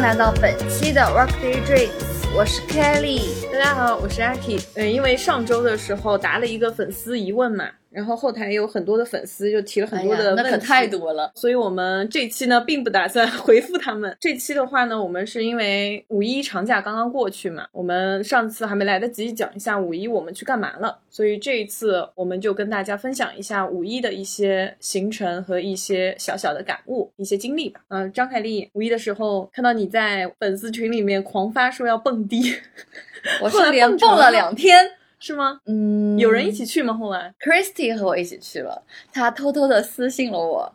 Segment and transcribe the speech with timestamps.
[0.00, 3.20] 来到本期的 Workday Dreams，我是 Kelly。
[3.52, 4.58] 大家好，我是阿 K。
[4.76, 7.66] 嗯，因为上周的时候答了一个粉丝疑问嘛。
[7.90, 11.32] 然后后台有很多的粉丝就提了很多的问题，那可太多了。
[11.34, 14.16] 所以我们这期呢并不打算 回复他们。
[14.20, 27.80] 这期的话呢，我们是因为五一长假刚刚过去嘛，我们上次还没来得及讲一下五一我们去干嘛了，所以这一次我们就跟大家分享一下五一的一些行程和一些小小的感悟、一些经历吧。
[27.88, 32.54] 嗯，张凯丽，五一的时候看到你在粉丝群里面狂发说要蹦迪，
[33.42, 34.92] 我是连蹦了两天。
[35.20, 35.60] 是吗？
[35.66, 36.94] 嗯，有人一起去吗？
[36.94, 38.82] 后来，Christy 和我一起去了。
[39.12, 40.72] 他偷偷的私信了我，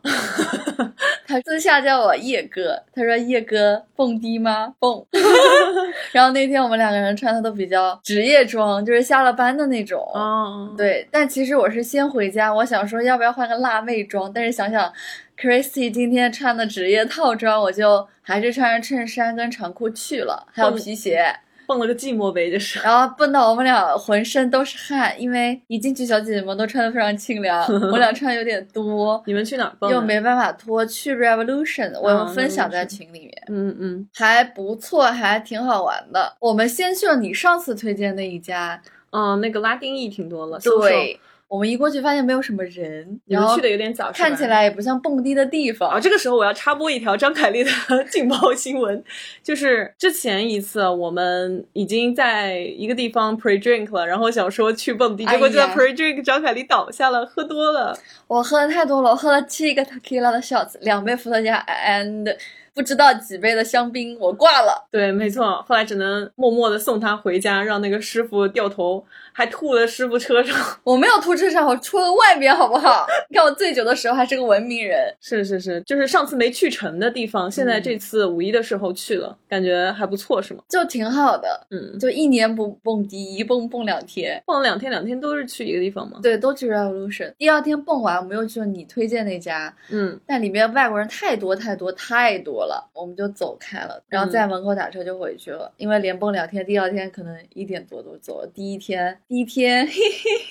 [1.26, 2.80] 他私下叫我叶哥。
[2.94, 4.72] 他说：“叶哥蹦迪吗？
[4.78, 5.04] 蹦。
[6.12, 10.00] ”然后那天我们两个人穿的都比较职业装，就是下了班的那种。
[10.14, 11.06] 哦，对。
[11.10, 14.92] 但其实我是先回家，我想说要不要换个辣妹装，但是想想
[15.36, 21.34] Christy 今天穿的职业套装，我就还是穿着衬衫跟长裤去了，还有皮鞋。
[21.66, 29.22] 蹦了个寂寞呗，就是，然后蹦到我们俩浑身都是汗，因为一进去小姐姐们都穿的非常清凉， 我俩穿的有点多。
[29.26, 29.90] 你们去哪儿蹦？
[29.90, 33.42] 又没办法脱，去 Revolution，我们分享在群里面。
[33.48, 36.36] 嗯嗯，还不错，还挺好玩的。
[36.40, 40.58] 我们先去了你上次推荐那一家，嗯，那个拉丁裔挺多了。
[40.60, 41.18] 对。
[41.48, 46.00] 我们一过去发现没有什么人，你们去的有点早，看起来也不像蹦迪的地方啊。
[46.00, 47.70] 这个时候我要插播一条张凯丽的
[48.10, 49.02] 劲爆新闻，
[49.44, 57.96] 就是之前一次我们已经在一个地方 pre drink 了，然后想说去蹦迪，结果就在 pre drink 张凯丽倒下了，喝多了。
[58.26, 62.36] 我喝的太多了，我喝了七个 tequila 的 shots，两杯伏特加 and。
[62.76, 64.86] 不知道几杯的香槟，我挂了。
[64.90, 69.02] 对，没错，后来只能默默的送他回家，让那个师傅掉头，
[69.32, 70.54] 还吐了师傅车上。
[70.84, 73.06] 我没有吐车上，我吐了外边，好不好？
[73.30, 75.10] 你看我醉酒的时候还是个文明人。
[75.22, 80.62] 是是是，就是上次没去成的地方，现在这次五一的时候去了，感觉还不错，是吗？
[80.68, 86.20] 就挺好的，嗯，就一年不蹦迪，一蹦蹦两天，蹦了两天，两天都是去一个地方吗？
[86.22, 87.32] 对，都去 Revolution。
[87.38, 98.46] 第二天蹦完，我们又去了你推荐那家，嗯，但里面外国人太多太多太多了，我们就走开了，然后在门口打车就回去了，因为连蹦两天，第二天可能一点多就走了。
[98.54, 99.98] 第一天，第一天，嘿嘿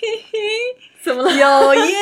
[0.01, 0.39] 嘿嘿，
[1.05, 1.31] 怎么了？
[1.31, 1.93] 有艳遇，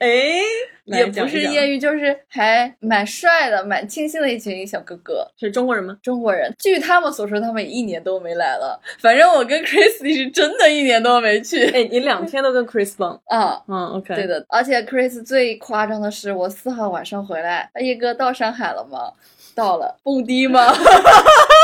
[0.00, 0.40] 哎，
[0.86, 5.26] 也不是艳遇，就是还蛮帅的，蛮清新的一群小哥哥。
[5.38, 5.94] 是中国人吗？
[6.02, 6.50] 中国人。
[6.58, 8.80] 据他们所说，他们一年都没来了。
[8.98, 11.66] 反正我跟 Chris 是真的一年都没去。
[11.66, 13.20] 哎，你两天都跟 Chris 蹦？
[13.28, 14.14] 啊，嗯，OK。
[14.14, 19.12] 对的，而且 Chris 最夸张的是，我四号晚上回来，叶哥到上海了吗？
[19.54, 20.72] 到了蹦迪吗？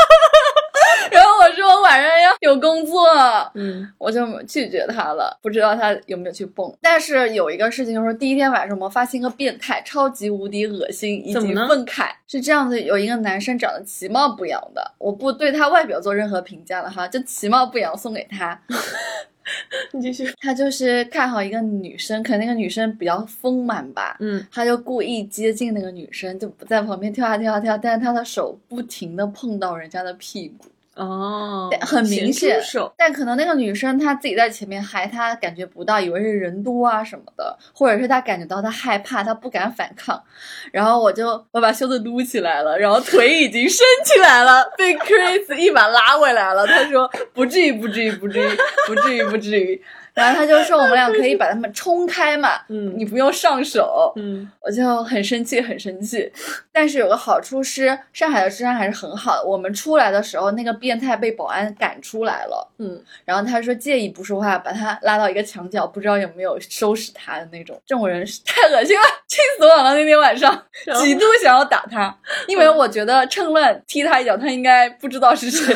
[1.61, 3.05] 说我晚上要有工作，
[3.53, 5.37] 嗯，我就拒绝他了。
[5.41, 6.71] 不知道他有没有去蹦。
[6.81, 12.09] 但是有一个事情就是第一天晚上我们发现一个变态，超级无敌恶心以及愤慨。
[12.27, 18.59] 是这样子，有一个男生长得其貌不扬的，我不对他外表做任何评价了哈，就其貌不扬送给他。
[19.93, 30.65] 你继续，他就是看好一个女生，可能那个女生比较丰满吧，嗯，他就故意接近那个女生，就不在旁边跳啊跳啊跳，但是他的手不停的碰到人家的屁股。
[30.95, 32.57] 哦，很明显，
[32.97, 40.23] 但可能那个女生她自己在前面嗨，她感觉不到，以为是人多啊什么的，或者是她感觉到她害怕，她不敢反抗，
[40.71, 46.65] 然后我就我把袖子撸起来了，然后腿已经伸起来了，被 Chris 一把拉回来了。
[46.65, 48.57] 他说不至于，不至于，不至于，
[48.87, 49.83] 不至于，不至于。
[50.15, 56.31] 然后他就说我们俩可以把他们冲开嘛， 嗯，你不用上手，嗯，我就很生气，很生气。
[56.71, 59.45] 但是有个好处是，上海的治安还是很好的。
[59.45, 67.79] 我们出来的时候，那个变态被保安赶出来了，嗯，然后他说介意不说话，把他拉到一个墙角，不知道有没有收拾他的那种。
[67.85, 69.93] 这种人太恶心了，气死我了！
[69.95, 70.63] 那天晚上
[71.01, 75.75] 几度想要打他， 因为我觉得趁乱踢他一脚，他应该不知道是谁。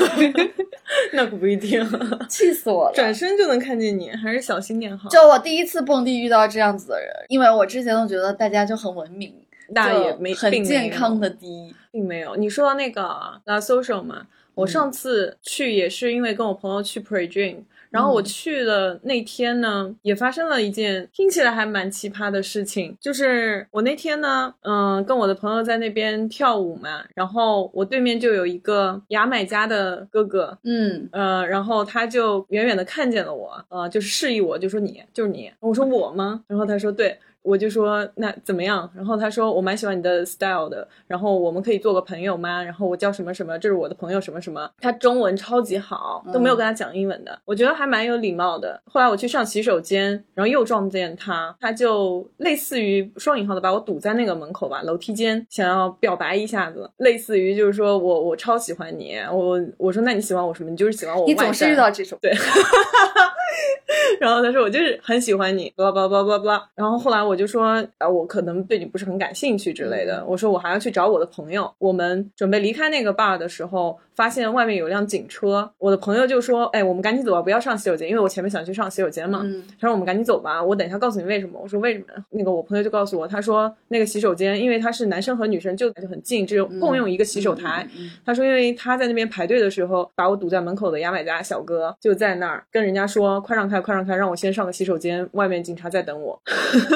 [1.14, 1.88] 那可不一定，
[2.28, 2.94] 气死我了！
[2.96, 5.10] 转身就能看见你，还是小心点好。
[5.10, 9.34] 就我第一次蹦迪遇到这样子的人，因为我之前都觉得大家就很文明，
[9.70, 12.36] 那也没很健康的迪，并没有。
[12.36, 13.02] 你说到那个
[13.46, 17.64] La Social 嘛，我上次去也是因为跟我朋友去 Pre Drink。
[17.92, 36.44] 然后我去的那天呢，也发生了一件听起来还蛮奇葩的事情，就是我那天呢，嗯，跟我的朋友在那边跳舞嘛，然后我对面就有一个牙买加的哥哥，嗯，呃，然后他就远远的看见了我，呃，就是示意我，就说你就是你，我说我吗？
[36.48, 37.18] 然后他说对。
[37.42, 38.90] 我就说那怎么样？
[38.96, 42.62] 然后他说我蛮喜欢你的 style 的，然后我们可以做个朋友吗？
[42.64, 44.70] 然后我叫什么什么，这是我的朋友什么什么。
[44.80, 48.82] 他中文超级好，都没有跟他讲英文的，我觉得还蛮有礼貌的。
[48.86, 60.70] 后来我去上洗手间，然后又撞见他，他就类似于双引号的把我堵在那个门口吧，楼梯间，想要表白一下子，类似于就是说我我超喜欢你，我我说那你喜欢我什么？
[60.70, 61.26] 你就是喜欢我。
[61.26, 62.32] 你总是遇到这种对。
[64.20, 66.70] 然后他说我就是很喜欢你，巴拉巴拉巴拉巴拉。
[66.76, 67.64] 然后后来我就说
[67.98, 70.24] 啊，我可能对你不是很感兴趣之类的。
[70.26, 71.72] 我说我还要去找我的朋友。
[71.80, 75.72] 我们准备离开那个 bar 的时候，发现外面有辆警车。
[75.78, 79.46] 我的朋友就说，哎，我们赶紧走吧，不要上洗手间，因为我前面想去上洗手间嘛。
[79.80, 81.58] 他说我们赶紧走吧，我等一下告诉你为什么。
[81.58, 82.06] 我说为什么？
[82.32, 87.88] 那个我朋友就告诉我，他说那个洗手间，因为他是男生和女生就就很近，只有共用一个洗手台。
[88.26, 94.18] 他说因为他在那边排队的时候，把我堵在门口的牙买加小哥就在那儿跟人家说，快让开，快让开。
[94.18, 96.38] 让我先上个洗手间，外面警察在等我。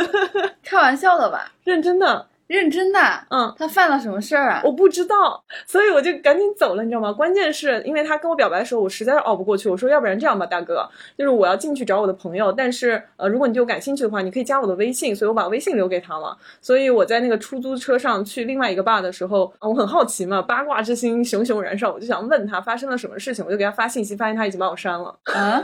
[0.62, 1.54] 开玩笑的吧？
[1.64, 2.28] 认真的。
[2.54, 3.00] 认真的，
[3.32, 4.62] 嗯，他犯了什么事儿啊？
[4.64, 7.12] 我不知道，所以我就赶紧走了，你知道吗？
[7.12, 9.68] 关键是因为他跟我表白的时候，我实在是熬不过去。
[9.68, 15.16] 我说，要不然这样吧，大哥，就是我要进去找我的朋友，但是呃，如果你对我感兴趣的话，你可以加我的微信。
[15.16, 16.38] 所以我把微信留给他了。
[16.62, 25.16] 所以我在那个出租车上去另外一个 bar 的时候，我很好奇嘛，八卦之心熊熊燃烧，我就想问他发生了什么事情，我就给他发信息，发现他已经把我删了。
[25.24, 25.62] 啊？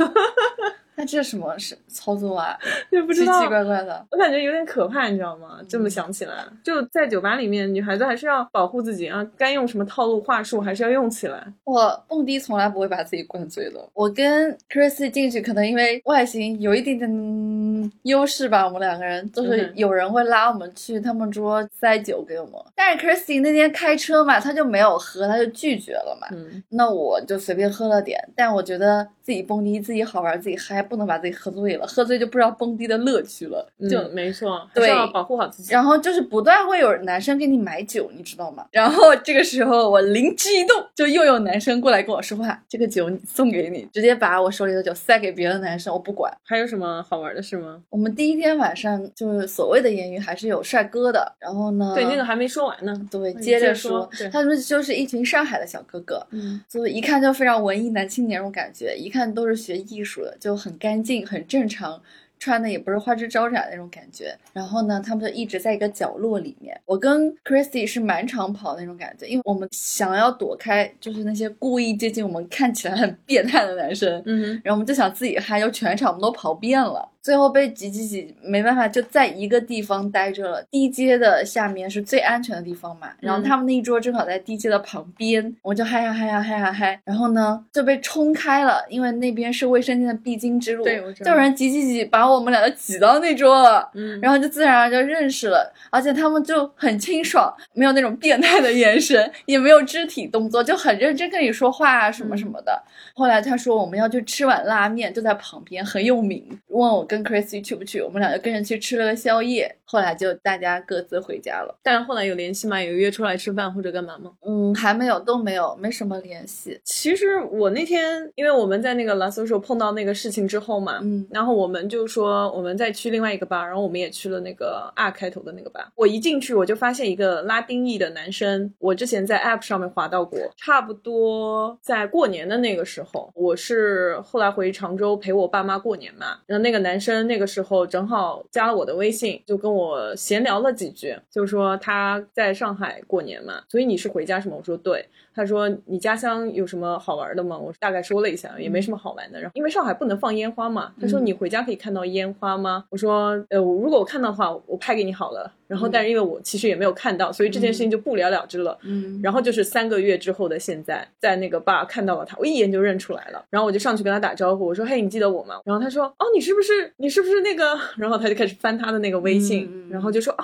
[0.99, 2.59] 那这是什么是操作啊？
[2.91, 5.61] 也不知道，奇奇怪怪的，我感觉有点可怕，你知道吗？
[5.65, 11.41] 这么想起来，就在酒吧里面，女孩子还是要保护自己啊，该用什么套路话术还是要用起来。
[11.63, 13.79] 我蹦迪从来不会把自己灌醉的。
[13.93, 22.55] 我跟 Chrissy 进去，可能因为外形有一点点优势吧，我们两个人就是有人会拉我们去他们桌塞酒给我们。
[22.75, 26.27] 但是 Chrissy 那天开车嘛，他就没有喝，他就拒绝了嘛。
[26.33, 30.85] 嗯，那我就随便喝了点，但我觉得自己蹦迪自己好玩，自己嗨。
[30.89, 33.65] 不能把自己喝醉了，喝醉就不知道蹦迪的乐趣了。
[33.89, 35.71] 就没错，对，要保护好自己。
[35.71, 38.65] 然后就是不断会有男生给你买酒，你知道吗？
[38.71, 46.31] 然后这个时候我灵机一动，就又有男生过来跟我说话，这个酒送给你，直接把我手里的酒塞给别的男生，我不管。
[46.43, 47.81] 还有什么好玩的事吗？
[47.89, 51.35] 我们第一天晚上就是所谓的艳遇，还是有帅哥的。
[51.39, 51.93] 然后呢？
[51.95, 52.99] 对，那个还没说完呢。
[53.11, 61.69] 对，接着说，他们就是一群上海的小哥哥，嗯，就一看就非常文艺男青年那种感觉，一看都是学艺术的，就很干净，很正。
[61.69, 62.01] 常
[62.39, 66.79] 穿的也不是花枝招展那种感觉，然后呢，他们就一直在一个角落里面。
[66.85, 74.23] 我跟 Christy 是满场跑那种感觉，因为我们想要躲开，就是那些故意接近我们、看起来很变态的男生。
[74.25, 77.07] 嗯，然后我们就想自己嗨，就全场我们都跑遍了。
[77.21, 80.63] 最后被挤挤挤，没办法，就在一个地方待着了。
[80.71, 102.81] 地阶的下面是最安全的地方嘛，然后他们那一桌正好在地阶的旁边，我就嗨呀嗨呀嗨呀嗨，然后呢就被冲开了，因为那边是卫生间的必经之路，对，就有人挤挤挤，把我们两个挤到那桌了，嗯，然后就自然而然就认识了，而且他们就很清爽，没有那种变态的眼神，也没有肢体动作，就很认真跟你说话啊什么什么的。
[103.13, 107.08] 后来他说我们要去吃碗拉面，就在旁边，很有名，问我。
[107.09, 107.99] 跟 Chrissy 去不去？
[108.01, 111.75] 我们俩就跟着去吃了个宵夜，后来就大家各自回家了。
[111.81, 112.79] 但是后来有联系吗？
[112.81, 114.31] 有约出来吃饭或者干嘛吗？
[114.45, 116.79] 嗯，还没有，都没有，没什么联系。
[116.85, 125.91] 其实我那天，因为我们在那个 La Social 碰到那个事情之后嘛，嗯，然后我们就说我们再去另外一个吧，然后我们也去了那个 R 开头的那个吧。
[125.95, 136.98] 我一进去我就发现一个拉丁裔的男生，我之前在 App 上面滑到过，差不多在过年的那个时候，我是后来回常州陪我爸妈过年嘛，然后那个男。
[136.99, 144.55] 生那个时候正好加了我的微信，就跟我闲聊了几句，就说他在上海过年嘛，所以你是回家是吗？
[144.57, 145.07] 我说对。
[145.39, 147.57] 他说你家乡有什么好玩的吗？
[147.57, 149.39] 我大概说了一下，也没什么好玩的。
[149.39, 152.83] 然后因为上海不能放烟花嘛，他说你回家可以看到烟花吗？
[152.89, 155.49] 我说呃，如果我看到的话，我拍给你好了。
[155.65, 158.77] 然后但是因为我其实也没有看到，所以这件事情就不了了之了。
[158.83, 159.21] 嗯。
[159.23, 163.45] 然后就是三个月之后的现在，在那个 bar 看到了他，我一眼就认出来了。
[163.49, 165.61] 然后我就上去跟他打招呼，我说嘿，你记得我吗？
[165.63, 167.79] 然后他说哦，你是不是你是不是那个？
[167.97, 170.43] 然后他就开始翻他的那个微信，然后就说啊。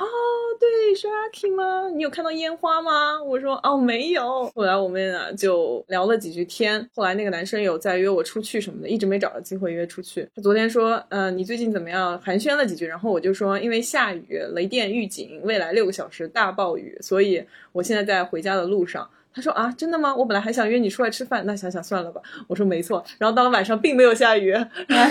[0.59, 1.89] 对，是阿 K 吗？
[1.93, 3.21] 你有看到烟花吗？
[3.23, 4.45] 我说哦，没有。
[4.55, 6.89] 后来我们俩就聊了几句天。
[6.93, 10.27] 后来那个男生有在约我出去什么的，一直没找到机会约出去。
[10.35, 12.19] 他昨天说，嗯，你最近怎么样？
[12.19, 19.09] 寒暄了几句，然后我就说，因为下雨，雷电预警，未来六个小时大暴雨，所以我现在在回家的路上。
[19.35, 20.15] 他说啊，真的吗？
[20.15, 22.21] 我本来还想约你出来吃饭，那想想算了吧。
[22.47, 23.03] 我说没错。
[23.17, 24.51] 然后到了晚上，并没有下雨，
[24.87, 25.09] 然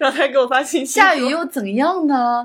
[0.00, 2.44] 后他还给我发信息，下雨又怎样呢？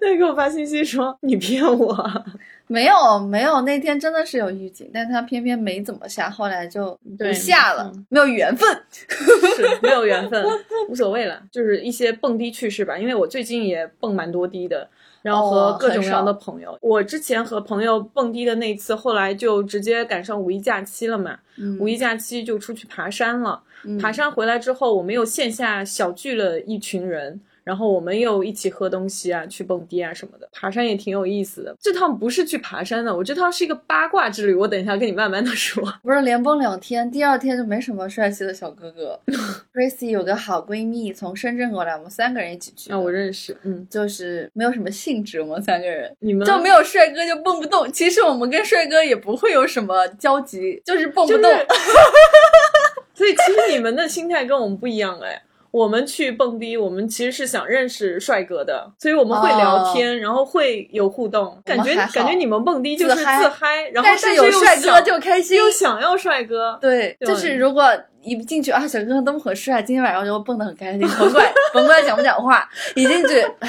[0.00, 2.24] 他给我发信息说你骗我，
[2.68, 10.44] 没有没有，那天真的是有预警，但他偏偏没怎么下，后来就不下了，没有缘分， 是没有缘分，
[10.88, 12.96] 无所谓了，就是一些蹦迪趣事吧。
[12.96, 14.88] 因为我最近也蹦蛮多迪的。
[15.24, 16.76] 然后和各种各样的朋友。
[16.82, 23.62] 我之前和朋友蹦迪的那一次，后来就直接赶上五一假期了嘛，嗯五一假期就出去爬山了。
[23.84, 27.40] 嗯爬山回来之后，我们又线下小聚了一群人。
[27.64, 31.74] 然后我们又一起喝东西啊，去蹦迪啊什么的，爬山也挺有意思的。
[31.80, 35.82] 这趟不是去爬山的，我这趟是一个八卦之旅，我等一下跟你慢慢的说。
[36.04, 39.18] 不是连蹦两天，第二天就没什么帅气的小哥哥。
[39.74, 42.96] Tracy 有个好闺蜜从深圳过来，我们三个人一起去那。
[42.96, 47.90] 啊，我认识，嗯，就是没有什么兴致，我们三个人你们就没有帅哥就蹦不动。
[47.90, 51.50] 其实我们跟帅哥也不会有什么交集，就是蹦不就是动。
[53.14, 55.42] 所以其实你们的心态跟我们不一样哎。
[55.74, 61.60] 我们去蹦迪，我们其实是想认识帅哥的，所以我们会聊天，然后会有互动。
[61.64, 63.42] 感觉感觉你们蹦迪就是自嗨。
[63.42, 65.58] 自嗨，然后但是有帅哥就开心。
[65.58, 67.26] 又想要帅哥，对，对。
[67.26, 73.68] 就是如果一进去啊，小哥哥都很帅，今天晚上就蹦得很开心，甭管 甭管讲不讲话，一进去，唉，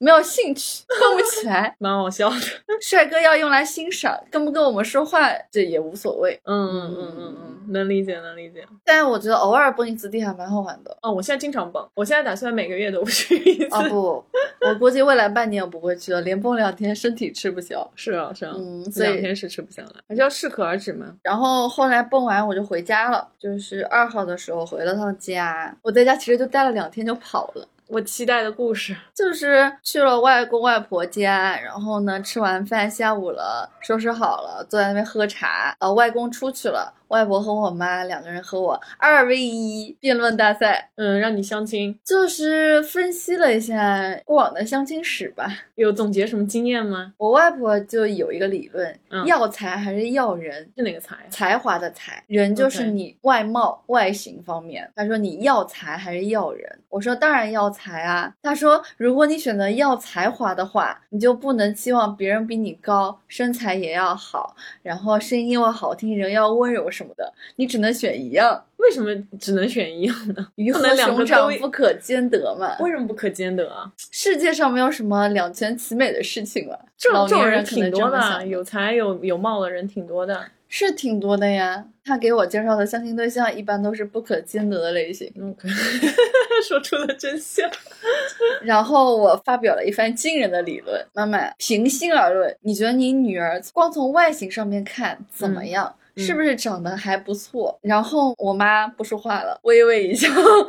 [0.00, 1.72] 没有兴趣，蹦不起来。
[1.78, 2.36] 蛮好笑的。
[2.80, 6.40] 帅哥要用来欣赏，跟不跟我们说话这也无所谓。
[6.44, 8.66] 嗯嗯嗯嗯嗯，能理解能理解。
[8.82, 10.96] 但是我觉得偶尔蹦一次地还蛮好玩的。
[11.02, 13.76] 哦，我现在经常蹦，我现在打算每个月都去一次。
[13.76, 14.24] 啊不，
[14.66, 17.86] 我估计未来半年我不会去了，连蹦两天身体吃不消。
[17.94, 21.14] 是啊是啊，嗯，所以两天是吃不下来，还是要适可而止嘛。
[21.22, 25.76] 然后后来蹦完我就回家了，就是二号的时候回了趟家。
[25.82, 27.68] 我在家其实就待了两天就跑了。
[27.90, 35.74] 我期待的故事，就是去了外公外婆家，然后呢吃完饭下午了，收拾好了，坐在那边喝茶。
[35.80, 45.46] 呃，外公出去了，外婆和我妈两个人和我二 v 一辩论大赛，嗯，让你相亲，就是分析了一下过往的相亲史吧。
[45.74, 47.12] 有总结什么经验吗？
[47.16, 50.68] 我外婆就有一个理论，嗯要财还是要人？
[50.76, 51.16] 是哪个财？
[51.28, 54.88] 才华的才，人就是你外貌外形方面。
[54.94, 56.78] 她说你要财还是要人？
[56.88, 58.32] 我说当然要财啊。
[58.42, 70.46] 她说如果你选择要才华的话，你就不能期望别人比你高，身材也要好，然后声音要好听，人要温柔什么的，你只能选一样，为什么只能选一样呢？
[70.56, 72.76] 鱼和熊掌不可兼得嘛。
[72.80, 73.90] 为什么不可兼得啊？
[74.10, 76.78] 世界上没有什么两全其美的事情了。
[76.98, 80.44] 这老种这种人年人挺多的，有才有有貌的人挺多的。
[80.72, 81.84] 是挺多的呀。
[82.04, 85.30] 他给我介绍的相亲对象一般都是不可兼得的类型。
[85.36, 85.54] 嗯，
[86.66, 87.68] 说出了真相。
[88.62, 91.04] 然后我发表了一番惊人的理论。
[91.12, 95.86] 妈妈，平心而论，你觉得你女儿光从外形上面看怎么样？
[95.86, 97.78] 嗯是不是长得还不错？
[97.82, 100.28] 然后我妈不说话了，微微一笑。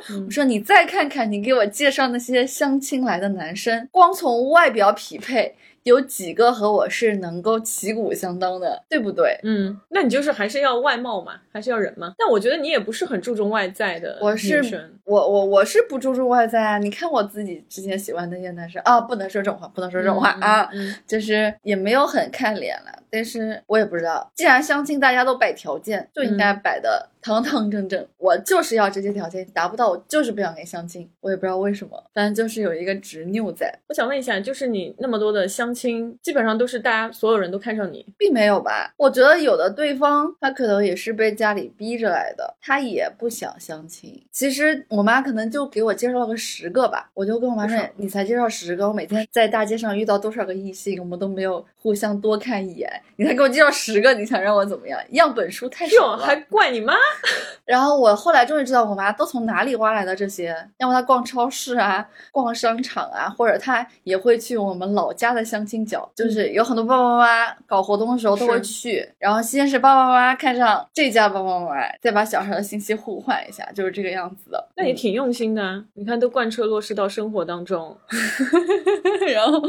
[0.10, 12.14] 嗯 我说：“你再看看你给我介绍那些相亲来的男生，光从外表匹配，有几个和我是能够旗鼓相当的，对不对？”嗯，那你就是还是要外貌嘛，还是要人嘛？
[12.18, 14.62] 但我觉得你也不是很注重外在的我是
[15.06, 16.78] 我我我是不注重外在啊！
[16.78, 22.92] 你看我自己之前喜欢那些男生啊，不能说这种话，不能说这种话嗯啊，嗯就是也没有很看脸了。
[23.10, 28.06] 但是我也不知道，既然相亲大家都摆条件，就应嗯该摆的堂堂正正。
[28.18, 31.10] 我就是要这些条件，达不到我就是不想跟你相亲。
[31.20, 38.94] 我也不知道为什么，反正就是有一个执拗在，我想问一下，就是你那么多的相亲，基本上都是大家所有人都看上你，并没有吧？
[38.98, 44.22] 我觉得有的对方他可能也是被家里逼着来的，他也不想相亲。
[44.32, 55.00] 其实我妈可能就给我介绍了个十个吧，我就跟我妈说：“你才介绍十个，我每天在大街上遇到多少个异性，我们都没有互相多看一眼，你才给我介绍十个，你想让我怎么样？
[55.12, 56.94] 样本数太少了。”还怪你妈？
[57.66, 69.08] 然后我后来终于知道我妈都从哪里挖来的这些，要么她逛超市啊、逛商场啊，或者她也会去我们老家的相亲角，就是有很多爸爸妈妈搞活动的时候都会去。
[69.18, 74.68] 然后先是爸爸妈妈看上这家爸爸妈妈，再把小孩的信息互换一下，就是这个样子的。
[74.76, 77.96] 那也挺用心的啊，你看都贯彻落实到生活当中。
[78.10, 79.62] 嗯 然后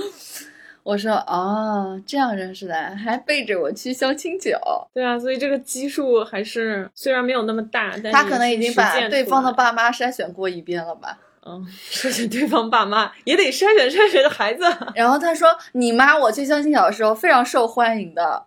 [0.85, 4.59] 我说哦，这样认识的，还背着我去相亲角。
[4.93, 11.19] 对啊，所以这个基数还是虽然没有那么大，但是他可能已经把对方的爸妈筛选过一遍了吧？
[11.45, 14.63] 嗯筛选对方爸妈也得筛选筛选的孩子。
[14.95, 18.47] 然后他说：“你妈我去相亲角的时候非常受欢迎的。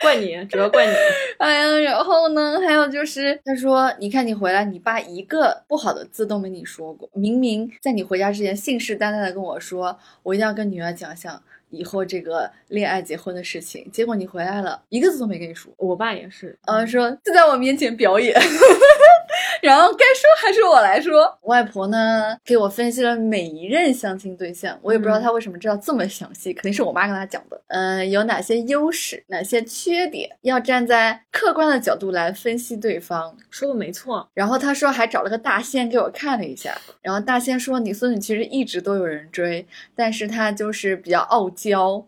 [0.00, 0.92] 怪你，主要怪你。
[1.38, 18.34] 哎呀，然后呢，还有就是，他说，你看你回来，你爸一个不好的字都没你说过，明明在你回家之前信誓旦旦的跟我说，我一定要跟女儿讲讲以后这个恋爱结婚的事情，结果你回来了，一个字都没跟你说，我爸也是，呃，说就在我面前表演。
[19.62, 21.36] 然后该说还是我来说。
[21.42, 27.60] 外婆呢，给我分析了每一任相亲对象，我也不知道她为什么知道这么详细，肯定是我妈跟她讲的。
[27.68, 33.36] 嗯，有哪些优势，哪些缺点，要站在客观的角度来分析对方。
[33.50, 34.28] 说的没错。
[34.34, 42.04] 然后她说还找了个大仙给我看了一下，然后大仙说你孙女其实一直都有人追，但是她就是比较傲娇，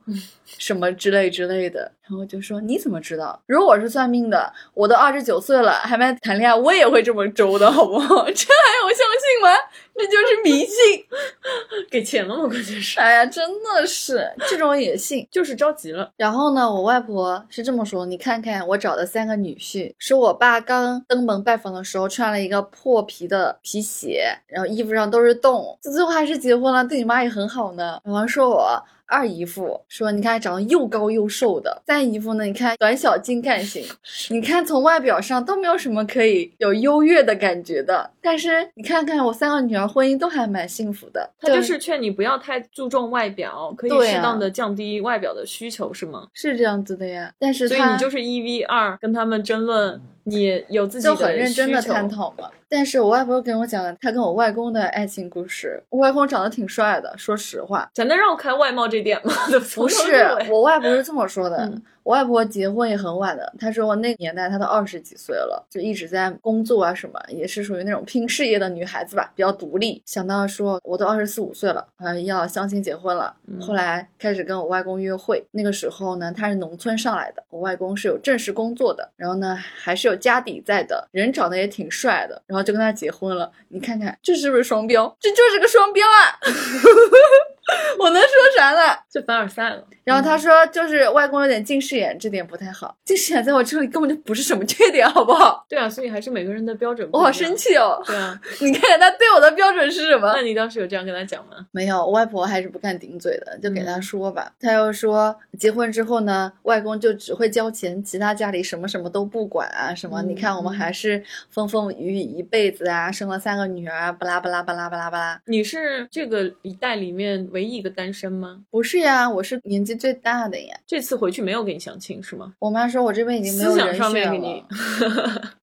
[0.59, 1.91] 什么之类之类的。
[2.09, 3.39] 然后就说你怎么知道？
[3.47, 8.25] 如果我是算命的，我都二十九岁了还没谈恋爱，我也会这么周的，好不好？
[8.33, 9.49] 这还用相信吗？
[9.95, 11.05] 这就是迷信，
[11.91, 12.47] 给钱了吗？
[12.47, 16.11] 关键是，哎呀，真的是这种也信，就是着急了。
[16.17, 28.01] 然后呢，我外婆是这么说：你看看我找的三个女婿，是我爸刚登门拜访的时候穿了一个破皮的皮鞋，然后衣服上都是洞，最后还是结婚了，对你妈也很好呢。
[28.05, 28.83] 然后说我。
[29.09, 32.45] 二姨夫说：“你看长得又高又瘦的。”三姨夫呢？
[32.45, 33.83] 你看短小精干型。
[34.29, 38.11] 你看从外表上都没有什么可以有优越的感觉的。
[38.29, 41.31] 但是你看看我三个女儿婚姻都还蛮幸福的。
[41.41, 46.27] 他就是劝你不要太注重外表，可以适当的降低外表的需求，是吗？
[46.35, 47.33] 是这样子的呀。
[47.39, 49.99] 但是所以你就是一 v 二跟他们争论。
[50.25, 52.51] 你有自己就很认真的探讨嘛。
[52.69, 55.83] 但是我外婆跟我讲了她跟我外公的爱情故事。
[55.89, 57.91] 我外公长得挺帅的，说实话。
[57.95, 59.33] 咱能绕开外貌这点吗？
[59.75, 61.73] 不是，我外婆是这么说的。
[62.09, 70.03] 我外婆结婚也很晚的，她说我那个年代她都二十几岁了，就一直在工作啊什么，也是属于那种拼事业的女孩子吧，比较独立。
[70.07, 73.37] 想到说我都二十四五岁了，呃，要相亲结婚了。
[73.61, 83.53] 后来开始跟我外公约会，那个时候呢，他是农村上来的，我外公是有正式工作的，然后呢还是有家底在的，人长得也挺帅的，然后就跟他结婚了。
[83.69, 85.15] 你看看这是不是双标？
[85.21, 86.41] 这就是个双标啊！
[87.99, 88.81] 我能说啥呢？
[89.11, 89.85] 就凡尔赛了。
[90.05, 92.97] 然后他说，就是外公有点近视眼，这点不太好。
[93.05, 95.65] 近视眼在我这里根本就不是什么缺点，好不好？
[95.69, 97.09] 对啊，所以还是每个人的标准。
[97.13, 98.03] 我好生气哦。
[98.07, 100.33] 对啊， 你看看他对我的标准是什么？
[100.35, 101.67] 那你当时有这样跟他讲吗？
[101.73, 104.51] 没有，我外婆还是不敢顶嘴的，就给他说吧。
[104.59, 110.23] 他又说，结婚之后呢，外公就只会交钱，其他家里什么什么都不管啊，什么？
[110.23, 115.41] 你看我们还是风风雨雨一辈子啊，生了三个女儿，巴拉巴拉巴拉巴拉巴拉。
[115.45, 118.61] 你是这个一代里面唯一一个单身吗？
[118.71, 120.79] 不是呀，我是年纪最大的呀。
[120.87, 122.55] 这次回去没有给你相亲是吗？
[122.61, 124.69] 我妈说我这边已经没有人选了。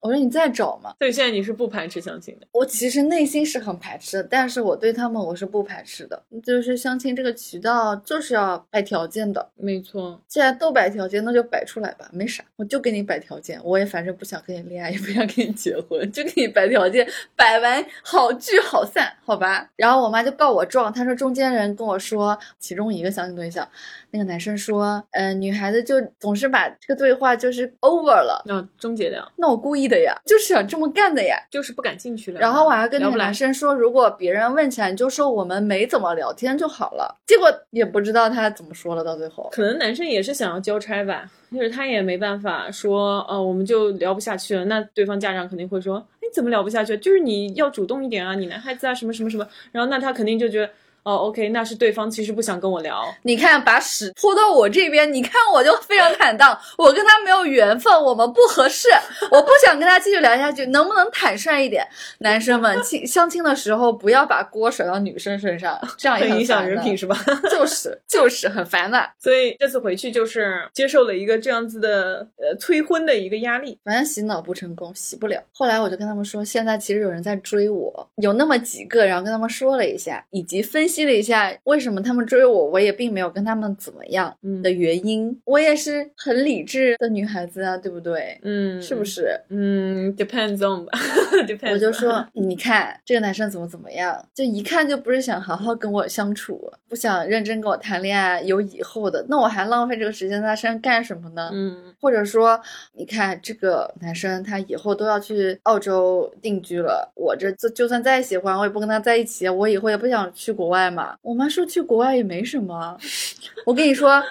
[0.02, 0.94] 我说你再找嘛。
[1.00, 2.46] 所以现在你是不排斥相亲的？
[2.52, 6.22] 我其实内心是很排斥的，但是我对他们我是不排斥的。
[6.44, 9.50] 就是相亲这个渠道就是要摆条件的。
[9.56, 13.58] 没错，既然都摆条件，那就摆出来吧，没啥，我就给你摆条件。
[13.64, 19.70] 我也反正不想跟你恋爱，也不想跟你结婚，就给你摆条件，摆完好聚好散，好吧？
[19.77, 23.68] 然后我妈就告我状，她说中间人跟我说，其中一个相亲对象。
[24.12, 29.30] 那个男生说：“嗯，女孩子就总是把这个对话就是 over 了，要终结掉。
[29.36, 32.40] 那我故意的呀，就是想这么干的呀，就是不感兴趣了。
[32.40, 37.14] 然后我还跟那个男生说，如果别人问起来，你就说我们没怎么聊天就好了。
[37.28, 44.64] 结果也不知道他怎么说了，到最后可能男生也是想要交差吧，就是他也没办法说，呃，我们就聊不下去了。
[44.66, 46.96] 那对方家长肯定会说，哎，怎么聊不下去？
[47.00, 49.46] 就是你要主动一点啊，你男孩子啊，什么什么什么。
[49.74, 50.72] 然后那他肯定就觉得。”
[51.05, 53.05] 哦，OK，那是对方其实不想跟我聊。
[53.22, 58.89] 你看，把屎泼到我这边，你看我就非常坦荡，我跟他没有缘分，我们不合适，
[59.29, 61.87] 我不想跟他继续聊下去，能不能坦率一点？
[62.18, 67.15] 男生们亲相亲的时候不要把锅甩到女生身上，这样也很影响人品，是吧？
[67.51, 69.07] 就是就是很烦的。
[69.22, 75.39] 所以这次回去就是接受了一个这样子的呃催婚的一个压力，反正洗脑不成功，洗不了。
[75.53, 80.95] 后来我就跟他们说，现在其实有人在追我，有那么几个，然后跟他们说了一下，以及分析。
[80.96, 85.38] 析了一下为什么他们追我，我也并没有跟他们怎么样的原因。
[85.44, 88.40] 我也是很理智的女孩子啊，对不对？
[88.44, 89.38] 嗯，是不是？
[89.50, 90.98] 嗯，depends on 吧。
[91.70, 99.25] 我就说，你看这个男生怎么怎么样，就一看就不是想好好跟我相处，不想认真跟我谈恋爱有以后的。
[99.27, 101.50] 那我还浪费这个时间在他身上干什么呢？
[101.51, 102.58] 嗯，或者说，
[102.94, 109.50] 你看这个男生他以后都要去澳洲定居了，我这就就算再喜欢，我也不跟他在一起。
[109.50, 110.85] 我以后也不想去国外。
[110.90, 112.98] 嘛，我妈说去国外也没什么。
[113.66, 114.22] 我跟你说，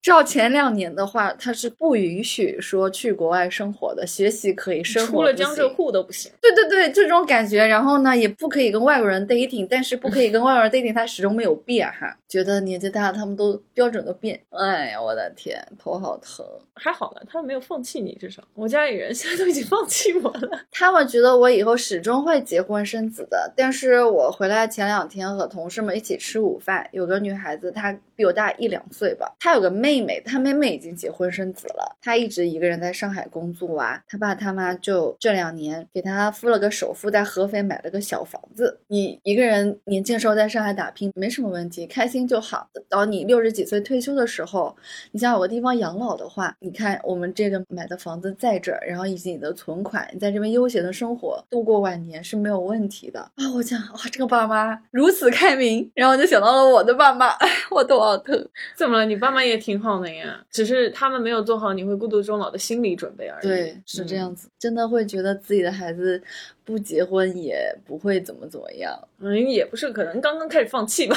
[0.00, 6.30] 照前两年的话，他是不允许说去国外生活的，学习可以，生活出了江浙沪都不行。
[6.40, 7.66] 对对对，这种感觉。
[7.66, 12.16] 然后呢，也不可以跟外国人 dating，但是不可以跟外国人 dating，他始终没有变哈。
[12.28, 14.40] 觉得年纪大了，他们都标准都变。
[14.50, 16.46] 哎呀，我的天，头好疼。
[16.74, 20.60] 还好了，他们没有放弃你，至少我家里人 现在都已经放弃我了。
[20.70, 23.52] 他们觉得我以后始终会结婚生子的。
[23.54, 31.96] 但是我回来前两天和同事们一起吃午饭，有个女孩子，她比我大一两岁吧，她有个妹妹，她妹妹已经结婚生子了。
[32.00, 38.80] 她一直一个人在上海工作啊，她爸她妈就这两年给她付了个首付，在合肥买了个小房子。
[38.88, 42.68] 你一个人年轻时候在上海打拼没什么问题，开心就好。
[42.88, 44.76] 到你六十几岁退休的时候，
[45.12, 53.50] 你想有个地方养老的话，你看我们这个买的房子在这儿，然后以及你的存款，你在这边悠闲的生活，度过晚年是没有问题的啊！
[53.54, 58.48] 我讲哇，这个爸妈如此开明，然后我就想到了我的爸妈，哎，我头好疼。
[58.76, 59.04] 怎么了？
[59.06, 63.46] 你爸妈也挺好的呀，只是他们没有做好你会孤独终老的心理准备而已。
[63.46, 66.22] 对，是这样子，真的会觉得自己的孩子
[66.64, 71.16] 不结婚也不会怎么怎么样，嗯，也不是，可能刚刚开始放弃吧。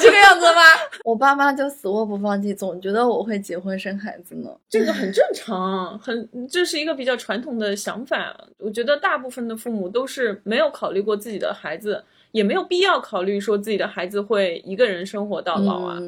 [0.00, 0.62] 这个样子吗？
[1.04, 4.50] 我爸妈就死活不放弃，总觉得我会结婚生孩子呢。
[4.68, 8.36] 这个很正常，很这是一个比较传统的想法。
[8.58, 15.98] 我觉得大部分的父母都是没有考虑过自己的孩子，也没有必要考虑说自己的孩子会一个人生活到老啊。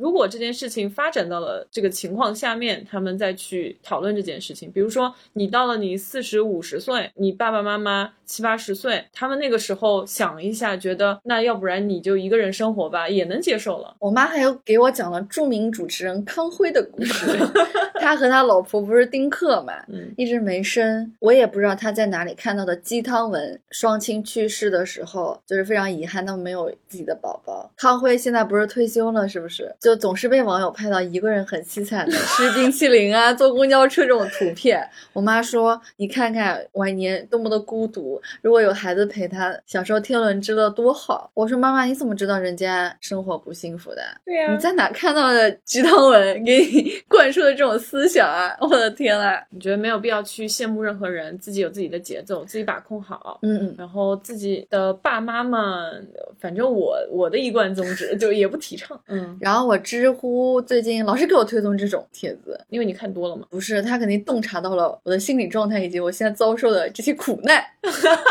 [0.00, 4.72] 如果这件事情发展到了这个情况下面，他们再去讨论这件事情。
[4.72, 13.94] 比如说，你到了你四十五十岁，你爸爸妈妈七八十岁，他们那个时候想一下，觉得那要不然你就一个人生活吧，也能接受了。
[13.98, 17.38] 我妈还有给我讲了著名主持人康辉的故事。
[18.00, 21.14] 他和他老婆不是丁克嘛，嗯一直没生。
[21.18, 27.70] 我也不知道他在哪里看到的鸡汤文，双亲去世的时候，就是非常遗憾他们没有自己的宝宝。
[27.76, 29.70] 康辉现在不是退休了，是不是？
[29.78, 34.88] 就总是被网友拍到一个人很凄惨的吃冰淇淋啊、坐公交车这种图片。
[35.12, 48.56] 我妈说：“你看看晚年多么的孤独，如果有孩子陪他，享受天伦之乐多好。”我说：“妈妈，你怎么知道人家生活不幸福的？”对呀你在哪看到的鸡汤文给你 灌输的这种思想啊？
[48.60, 49.42] 我的天啊！
[49.50, 53.38] 你觉得没有必要去羡慕任何人，自己有自己的节奏，自己把控好。
[53.42, 56.06] 嗯嗯，然后自己的爸妈们，
[56.38, 63.46] 反正我我的一贯宗旨就也不提倡，嗯，然后我知乎最近老是给我推送这种帖子，因为你看多了嘛。
[63.50, 67.64] 不是他肯定洞察到了我的心理状态以及我现在遭受的这些苦难。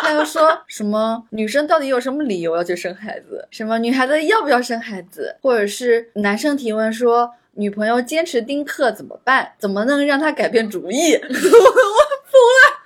[0.01, 3.47] 他又说什么女生到底有什么理由要去生孩子？
[3.51, 5.35] 什么女孩子要不要生孩子？
[5.41, 9.51] 或者是男生提问说女朋友坚持丁克怎么办？
[9.59, 11.13] 怎么能让她改变主意？
[11.19, 12.79] 我我疯了。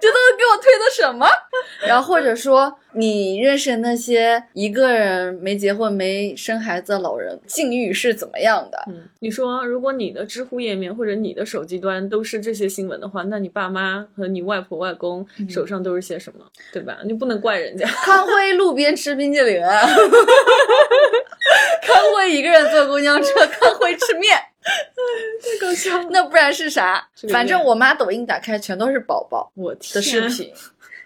[0.00, 1.26] 这都是给我推的什么？
[1.86, 8.78] 然后或者说你认识那些一个人没结婚没生孩子的老人，境遇是怎么样的？
[8.88, 16.98] 嗯，你说如果你的知乎页面或者你的手机端都是这些新闻的话，那你爸妈和你外婆外公手上都是些什么，对吧？
[17.04, 17.86] 你不能怪人家。
[18.04, 19.82] 康辉路边吃冰激凌啊，
[21.82, 26.08] 康辉一个人坐公交车，康辉吃面，太搞笑了！
[26.10, 27.28] 那不然是啥这？
[27.28, 30.52] 个反正我妈抖音打开全都是宝宝我的视频。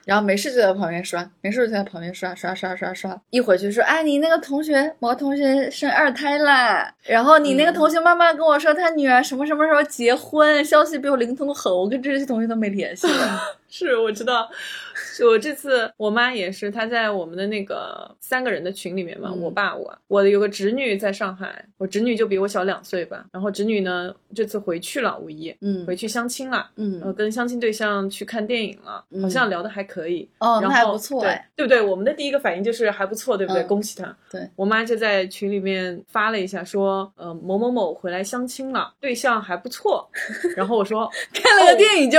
[0.04, 13.38] 然后没事就在旁边刷，没事就在旁边刷刷刷刷刷，一回去说，哎，你那个同学某个同学生二胎啦，然后你那个同学妈妈跟我说，他女儿什么什么时候结婚，消息比我灵通的很，我跟这些同学都没联系了。
[13.68, 14.48] 是我知道，
[14.94, 26.70] 是我这次我妈也是，她在我们的那个三个人的群里面嘛，嗯我爸我我的有个侄女在上海，我侄女就比我小两岁吧，然后侄女呢这次回去了五一，嗯回去相亲了。
[26.76, 30.28] 嗯呃，跟相亲对象去看电影了，嗯好像聊的还可以。
[30.38, 31.50] 哦，那然后还不错对哎。
[31.54, 31.80] 对不对？
[31.82, 33.62] 我们的第一个反应就是还不错，对不对？
[33.62, 34.16] 嗯恭喜她。
[34.30, 40.08] 对我妈就在群里面发了一下，说，呃，某某某回来相亲了，对象还不错。
[40.56, 42.18] 然后我说，看了个电影就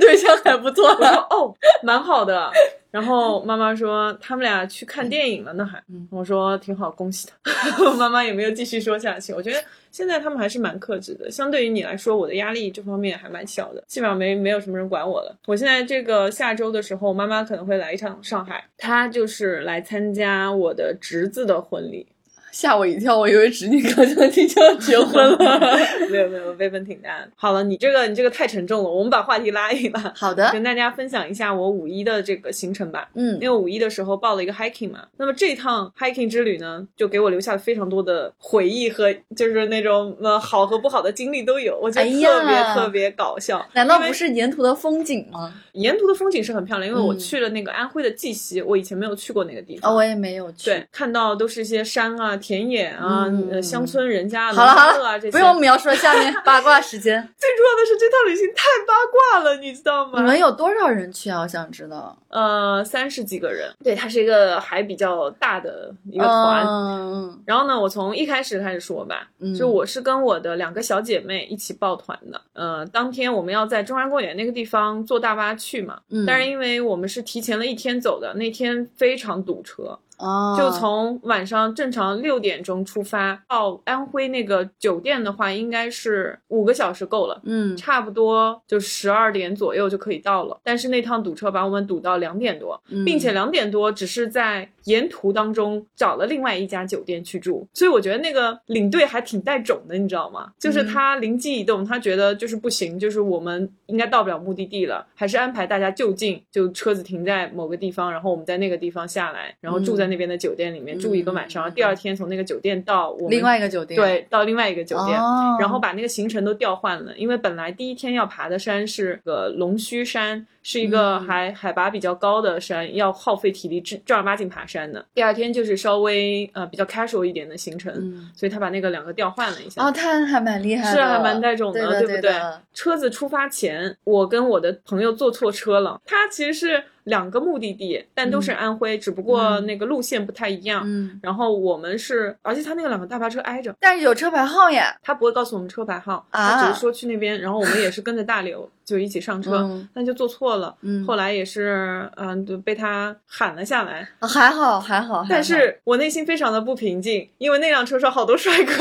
[0.00, 1.06] 对象还不错我说。
[1.30, 2.50] 哦，蛮好的。
[2.90, 7.92] 然后妈妈说他们俩去看电影了呢，还嗯我说挺好，恭喜他。
[7.96, 9.32] 妈妈也没有继续说下去。
[9.32, 9.58] 我觉得
[9.90, 15.34] 现在他们还是蛮克制的，相对于你来说，我的压力这方面还蛮小的，基本上没没有什么人管我了。
[15.46, 22.06] 我现在这个下周的时候，妈妈可能会来一趟上海，她就是来参加我的侄子的婚礼。
[22.52, 25.60] 吓我一跳，我以为侄女刚相亲就要结婚了。
[26.08, 27.28] 没 有没有，辈分挺大的。
[27.34, 30.12] 好了，你这个你这个太沉重了，我们把话题拉一拉。
[30.14, 33.08] 好的，跟大家分享一下我五一的这个行程吧。
[33.14, 43.66] 嗯因为五一的时候报了一个 hiking 嘛，那么这一趟 hiking 之旅呢，就给我留下了非常多的回忆和就是那种呃好和不好的经历都有，我觉得特别、特别搞笑。
[43.72, 45.52] 难道不是沿途的风景吗？
[45.72, 46.90] 沿途的风景是很漂亮？
[46.90, 49.90] 因为我嗯去了那个安徽的绩溪，我以前没有去过那个地方。
[49.90, 50.66] 哦，我也没有去。
[50.66, 53.26] 对，看到都是一些山啊、田野啊、
[53.62, 55.26] 乡村人家啊、好了好农家乐啊这些。
[55.28, 57.16] 了，不用描述了，下面八卦时间。
[57.38, 60.20] 最重要的是这趟旅行太八卦了，你知道吗？
[60.20, 61.40] 你们有多少人去啊？
[61.40, 62.18] 我想知道。
[62.28, 66.66] 呃三十几个人，对，它是一个还比较大的一个团。
[66.66, 72.40] 嗯然后呢，我从一开始开始说吧，嗯就我是跟我的两个小姐妹一起抱团的。
[72.54, 87.40] 呃，当天我们要在中山公园那个地方坐大巴去嘛，嗯但是因为我们是提前了一天走的，那天非常堵车，哦，就从晚上正常六点钟出发到安徽那个酒店的话，应该是五个小时够了。
[87.44, 100.52] 嗯差不多就十二点左右就可以到了，但是那趟堵车把我们堵到两点多，嗯并且两点多只是在沿途当中找了另外一家酒店去住，所以我觉得那个领队还挺带种的，你知道吗？
[100.58, 115.18] 就是他灵机一动，他觉得就是不行，就是我们应该到不了目的地了，还是安排大家就近，就车子停在某个地方，然后我们在那个地方下来，然后住在那边的酒店里面、住一个晚上，然后第二天从那个酒店到我们另外一个酒店，对到另外一个酒店。
[115.18, 125.04] 哦然后把那个行程都调换了，因为本来第一天要爬的山是个龙须山，是一个还海、拔比较高的山，要耗费体力正正儿八经爬山的。
[125.14, 129.82] 第二天就是稍微呃比较 casual 一点的行程，嗯所以他把那个两个调换了一下。
[129.82, 136.00] 哦，他还蛮厉害的，是啊，还蛮带种的对的，不对的车子出发前，我跟我的朋友坐错车了。
[136.06, 140.82] 他其实是两个目的地，但都是安徽，只不过嗯那个路线不太一样。
[140.84, 150.74] 嗯，然后我们是，而且他那个两个大巴车挨着，但是有车牌号耶，他不会告诉我们车牌号，啊他只是说去那边，然后我们也是跟着大刘就一起上车，嗯但就坐错了。
[150.82, 154.08] 嗯后来也是，嗯，就被他喊了下来。
[154.20, 158.72] 还好，还好但是我内心非常的不平静，因为那辆车上好多帅哥。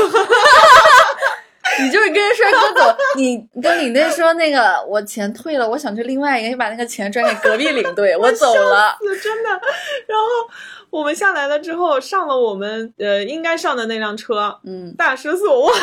[1.81, 8.97] 你就是跟着帅哥走，你跟领队说那个我钱退了，我想去另外一个，你把那个钱转给隔壁领队，我走了。
[9.21, 9.49] 真的。
[9.49, 10.25] 然后
[10.89, 15.73] 我们下来了之后，上了我们呃应该上的那辆车，嗯，大失所望。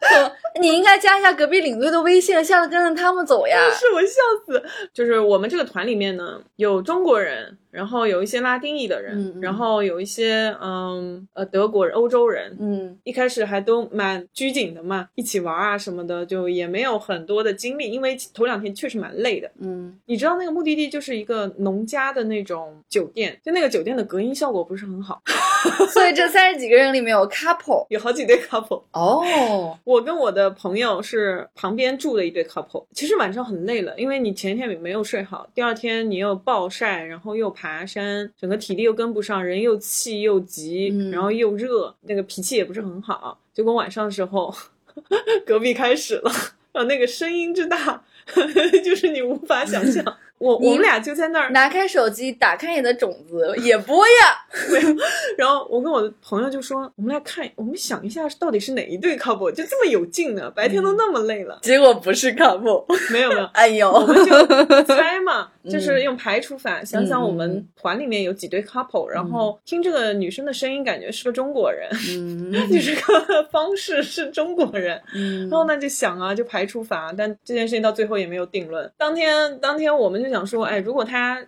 [0.60, 3.58] 你应该加一下隔壁领队的微信，下次跟着他们走呀。
[3.70, 4.08] 是我笑
[4.46, 4.62] 死。
[4.92, 12.56] 就是我们这个团里面呢，有中国人，然后有一些拉丁裔的人，嗯嗯然后有一些嗯呃德国人、欧洲人。
[12.58, 19.50] 嗯一开始还都蛮拘谨的嘛，一起玩啊什么的，就也没有很多的精力，因为头两天确实蛮累的。
[19.60, 25.20] 嗯你知道那个目的地就是一个农家的那种酒店，就那个酒店的隔音效果不是很好，
[25.92, 28.82] 所以这三十几个人里面有 couple 有好几对 couple。
[28.92, 43.38] 哦，我跟我的朋友是旁边住的一对 couple，其实晚上很累了，因为你前一天也没有睡好，第二天你又暴晒，然后又爬山，整个体力又跟不上，人又气又急，嗯然后又热，那个脾气也不是很好。
[43.52, 44.54] 结果晚上的时候，
[45.46, 46.30] 隔壁开始了，
[46.72, 48.04] 然后那个声音之大，
[48.84, 50.04] 就是你无法想象。
[50.38, 54.44] 我我们俩就在那儿，拿开手机，打开你的种子，也播呀。
[55.38, 60.50] 然后我跟我的朋友就说，我们来看，我们想一下到底是哪一对 couple，就这么有劲呢？
[60.50, 64.46] 白天都那么累了，结果不是 couple， 没有没有，哎呦，我们就
[64.84, 72.52] 猜嘛，嗯就是用排除法，想想我们团里面有几对 couple，、然后听这个女生的声音，感觉是个中国人，嗯。
[72.70, 75.48] 就是个方式是中国人，嗯。
[75.48, 78.90] 然后呢就想啊，就排除法，但这件事情到最后也没有定论。
[78.96, 81.40] 当天当天我们就想说，哎，如果他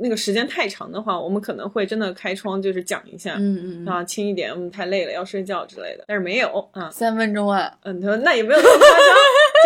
[0.00, 3.36] 那个时间太长的话，我们可能会真的开窗就是讲一下。
[3.38, 6.04] 嗯嗯，啊，轻一点，我们太累了，要睡觉之类的。
[6.06, 9.16] 但是没有啊，三分钟啊，嗯，他说那也没有那么夸张，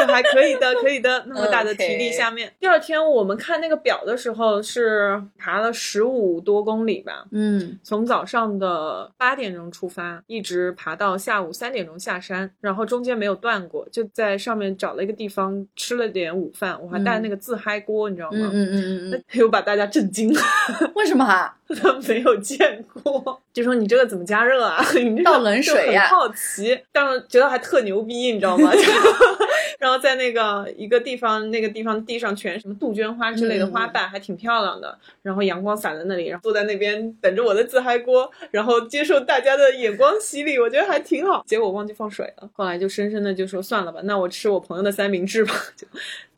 [0.07, 1.25] 就还可以的，可以的。
[1.27, 18.51] 那么大的体力下面第二天我们看那个表的时候是爬了十五多公里吧，嗯从早上的八点钟出发，一直爬到下午三点钟下山，然后中间没有断过，就在上面找了一个地方吃了点午饭，我还带了那个自嗨锅，你知道吗？
[18.53, 20.41] 嗯嗯嗯嗯 又把大家震惊了，
[20.81, 21.57] 嗯，为什么啊？
[21.81, 24.85] 他没有见过，就说你这个怎么加热啊？
[24.95, 28.73] 你这个倒冷水呀好奇，但是觉得还特牛逼，你知道吗？
[28.75, 28.81] 就
[29.79, 34.99] 然后在那个一个地方，那个地方地上全什么杜鹃花之类的嗯花瓣，还挺漂亮的。
[35.23, 41.43] 然后阳光洒在那里，然后坐在那边等着我的自嗨锅，然后接受大家的眼光洗礼，我觉得还挺好。
[41.47, 45.55] 结果忘记放水了，后来就深深的就说算了吧，那我吃我朋友的三明治吧。
[45.77, 45.87] 就，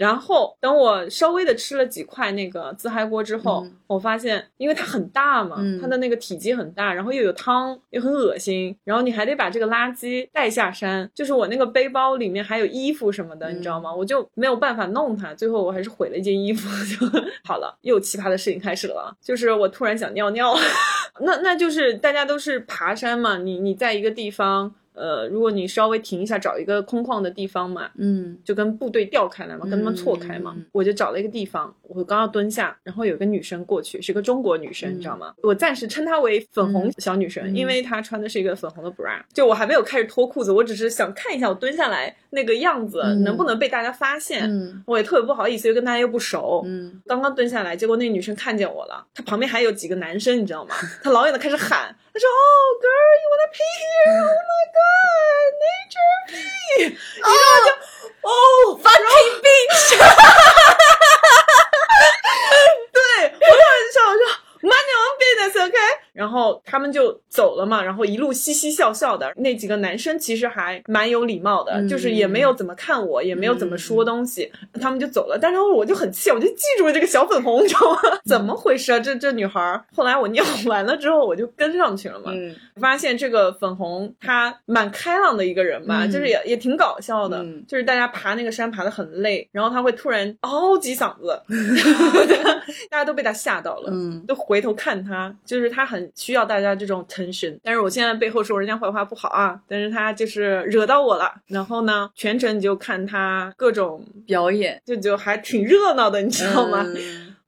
[0.03, 13.95] 然后等我稍微的吃了几块那个自嗨锅之后，嗯我发现因为它很大嘛，嗯它的那个体积很大，然后又有汤，又很恶心，然后你还得把这个垃圾带下山，就是我那个背包里面还有衣服什么的，嗯你知道吗？
[13.95, 17.07] 我就没有办法弄它，最后我还是毁了一件衣服，就
[17.45, 17.79] 好了。
[17.83, 20.53] 又奇葩的事情开始了，就是我突然想尿尿，
[21.21, 24.75] 那那就是大家都是爬山嘛，你你在一个地方。
[24.95, 30.57] 呃，如果你稍微停一下，找一个空旷的地方嘛，嗯就跟部队调开来嘛，跟他们错开嘛。
[30.73, 35.35] 我就找了一个地方，我刚要蹲下，然后有个女生过去，是个中国女生，嗯你知道吗？
[35.43, 39.21] 我暂时称她为粉红小女生，嗯因为她穿的是一个粉红的 bra。
[39.33, 44.51] 就我还没有开始脱裤子，我只是想看一下我蹲下来那个样子、嗯能不能被大家发现。
[44.51, 46.63] 嗯我也特别不好意思，又跟大家又不熟。
[46.67, 50.75] 嗯，刚刚蹲下来，结果那女生看见我了，她旁边还有几个男生，你知道吗？
[51.03, 54.20] 她老远的开始喊，她说：“Oh girl, you wanna pee here?
[54.24, 57.70] Oh my god, nature pee！” 然后我就
[58.22, 58.32] 哦
[58.84, 59.90] fucking bitch！
[62.92, 63.00] 对
[63.34, 64.22] 我突然就想我说
[64.62, 65.78] mind your own business，OK？、
[66.13, 69.33] 然后他们就走了嘛，然后一路嘻嘻笑笑的。
[69.37, 75.39] 那几个男生其实还蛮有礼貌的，嗯就是也没有怎么看我，也没有怎么说东西，他们就走了。
[75.41, 77.99] 但是我就很气，我就记住了这个小粉红，你知道吗？
[78.27, 78.99] 怎么回事啊？
[79.01, 82.31] 这这女孩儿，后来我尿 完了之后，我就跟上去了嘛。
[82.35, 91.41] 嗯发现这个粉红她蛮开朗的一个人吧，嗯就是也也挺搞笑的，嗯就是大家爬那个山爬的很累，然后她会突然嗷几嗓子，
[92.91, 93.91] 大家都被她吓到了。
[93.93, 97.59] 嗯都回头看她，就是她很需要大家这种 tension。
[97.63, 101.33] 但是我现在背后说人家坏话不好啊，但是他就是惹到我了。
[101.47, 106.87] 然后呢，全程你就看他各种，表演，就就还挺热闹的，你知道吗？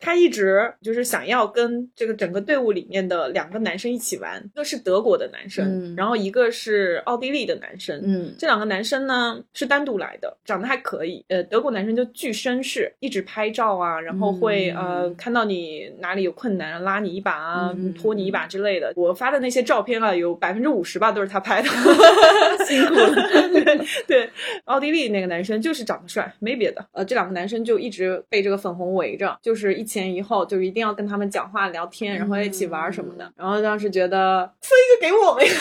[0.04, 7.98] 他一直就是想要跟这个整个队伍里面的两个男生一起玩，一个是德国的男生，嗯然后一个是奥地利的男生。
[8.04, 11.24] 嗯这两个男生呢是单独来的，长得还可以。
[11.28, 18.92] 呃，德国男生就巨绅士，一直拍照啊，然后会、嗯呃看到你哪里有困难，拉你一把啊，嗯拖你一把之类的。
[18.96, 21.68] 我发的那些照片啊，有百分之五十吧都是他拍的，
[22.66, 23.14] 辛苦了。
[23.64, 24.30] 对对，
[24.64, 26.84] 奥地利那个男生就是长得帅，没别的。
[26.92, 33.30] 呃，这两个男生就一直被这个粉红围着，就是一前一后，就一定要跟他们讲话聊天，然后一起玩什么的。
[33.36, 35.52] 然后当时觉得分一个给我们呀，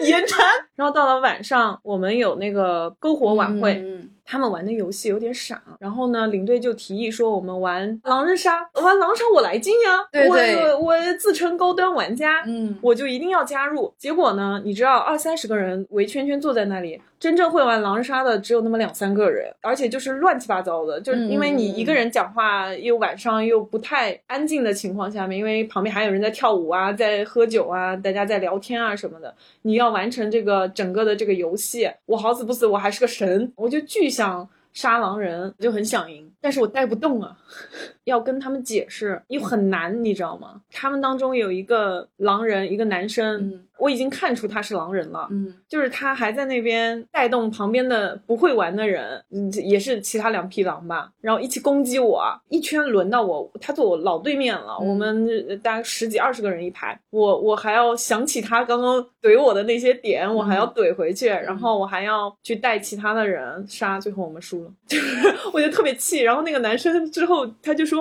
[0.06, 0.44] 延馋。
[0.74, 3.74] 然后到了晚上，我们有那个篝火晚会。
[3.74, 13.92] 嗯他们玩的游戏有点傻，然后呢，领队就提议说我们玩狼人杀，玩狼人杀我来劲呀，对对我我我自称高端玩家，嗯我就一定要加入。
[13.98, 37.36] 结果呢，你知道二三十个人围圈圈坐在那里，真正会玩狼人杀的只有那么两三个人，而且就是乱七八糟的，就是因为你一个人讲话又晚上又不太安静的情况下面，因为旁边还有人在跳舞啊，在喝酒啊，大家在聊天啊什么的，你要完成这个整个的这个游戏，我好死不死我还是个神，我就巨想杀狼人，就很想赢，但是我带不动啊，
[38.10, 40.60] 要跟他们解释又很难，你知道吗？
[40.70, 45.54] 他们当中有一个狼人，一个男生，嗯我已经看出他是狼人了，嗯。
[45.66, 54.86] 就是他还在那边带动旁边的不会玩的人，嗯，也是其他两匹狼吧，然后一起攻击我，一圈轮到我，他坐我老对面了，嗯。
[54.88, 67.99] 我们呃大概十几二十个人一排，我我还要想起他刚刚怼我的那些点，我还要怼回去，然后我还要去带其他的人杀，最后我们输了，就 是我就特别气，然后那个男生之后他就说。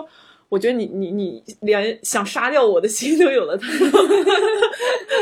[0.49, 3.57] 我觉得你你你连想杀掉我的心都有了。
[3.57, 3.91] 他说，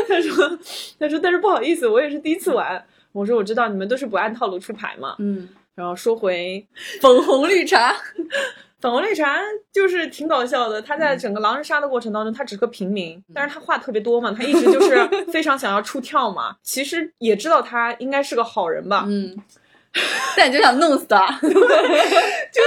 [0.08, 0.60] 他说，
[1.00, 2.86] 他说，但是不好意思，我也是第一次玩。
[3.12, 5.16] 我说我知道你们都是不按套路出牌嘛。
[5.20, 6.66] 嗯，然后说回
[7.02, 7.96] 粉红绿茶，
[8.80, 9.40] 粉红绿茶，
[9.74, 10.82] 就是挺搞笑的。
[10.82, 16.56] 他在整个狼人杀的过程当中，他只是个平民，但是他话特别多嘛，他一直就是非常想要出跳嘛。
[16.62, 19.36] 其实也知道他应该是个好人吧，嗯，
[20.38, 22.62] 但你就想弄死他，就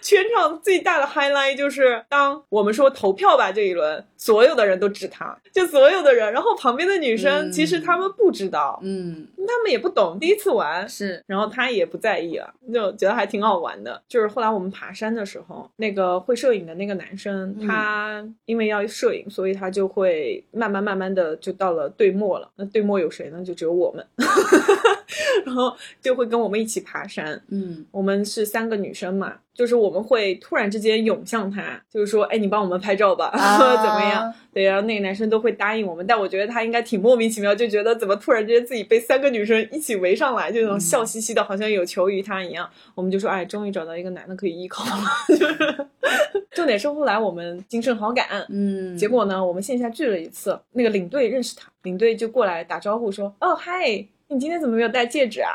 [0.00, 14.00] 全场最大的 highlight 就是，当我们说投票吧这一轮，所有的人都指他，就所有的人，然后旁边的女生、嗯其实他们不知道，嗯，他们也不懂，第一次玩，是，然后他也不在意了，就觉得还挺好玩的。
[14.06, 22.48] 就是后来我们爬山的时候，那个会摄影的那个男生，嗯他因为要摄影，所以他就会慢慢慢慢的就到了对末了。
[22.54, 23.44] 那对末有谁呢？
[23.44, 24.06] 就只有我们，
[25.44, 27.42] 然后就会跟我们一起爬山。
[27.48, 34.32] 嗯我们是三个女生嘛，就是我们会突然之间涌向他，就是说，哎，你帮我们拍照吧，啊 怎么样？
[34.52, 42.68] 对，然后那个男生都会答应我们，但我觉得他应该挺莫名其妙，就觉得怎么突然之间自己被三个女生一起围上来，就那种笑嘻嘻的，好像有求于他一样。
[42.94, 45.04] 我们就说，哎，终于找到一个男的可以依靠了。
[45.36, 45.86] 就是
[46.52, 53.88] 重点是后来我们精神好感，嗯，结果呢，我们线下聚了一次，那个领队认识他，领队就过来打招呼说，哦，嗨，
[54.28, 55.52] 你今天怎么没有戴戒指啊？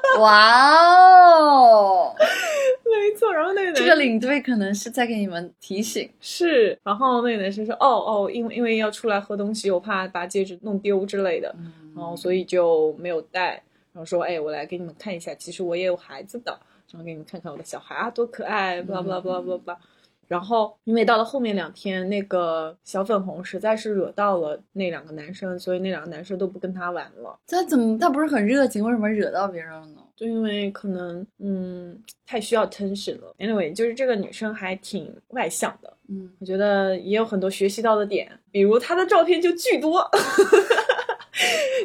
[0.20, 0.54] 哇
[1.38, 2.14] 哦，
[2.84, 11.54] 没错，然后那个这个领队可能是在给你们提醒，是，然后那个男生说，哦哦，因为因为要出来喝东西，我怕把戒指弄丢之类的，
[11.94, 13.62] 然后所以就没有带。
[13.92, 16.56] 然后说，哎，我来给你们看一下，其实我也有孩子的，
[16.92, 18.80] 然后给你们看看我的小孩啊，多可爱。
[20.28, 27.36] 然后因为到了后面两天，那个小粉红实在是惹到了那两个男生，所以那两个男生都不跟他玩了。
[27.46, 30.02] 他怎么他不是很热情，为什么惹到别人了呢？
[30.14, 33.34] 就因为可能嗯太需要 tension 了。
[33.38, 40.06] Anyway，就是这个女生还挺外向的，嗯我觉得也有很多学习到的点，比如她的照片就巨多。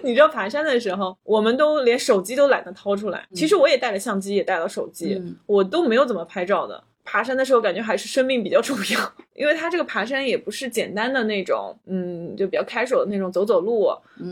[0.04, 3.26] 你知道爬山的时候，我们都连手机都懒得掏出来。
[3.34, 6.84] 其实我也带了相机，也带了手机，嗯我都没有怎么拍照的。
[7.04, 13.90] 爬山的时候感觉还是生命比较重要，因为它这个爬山也不是简单的那种，嗯，就比较开手的那种走走路，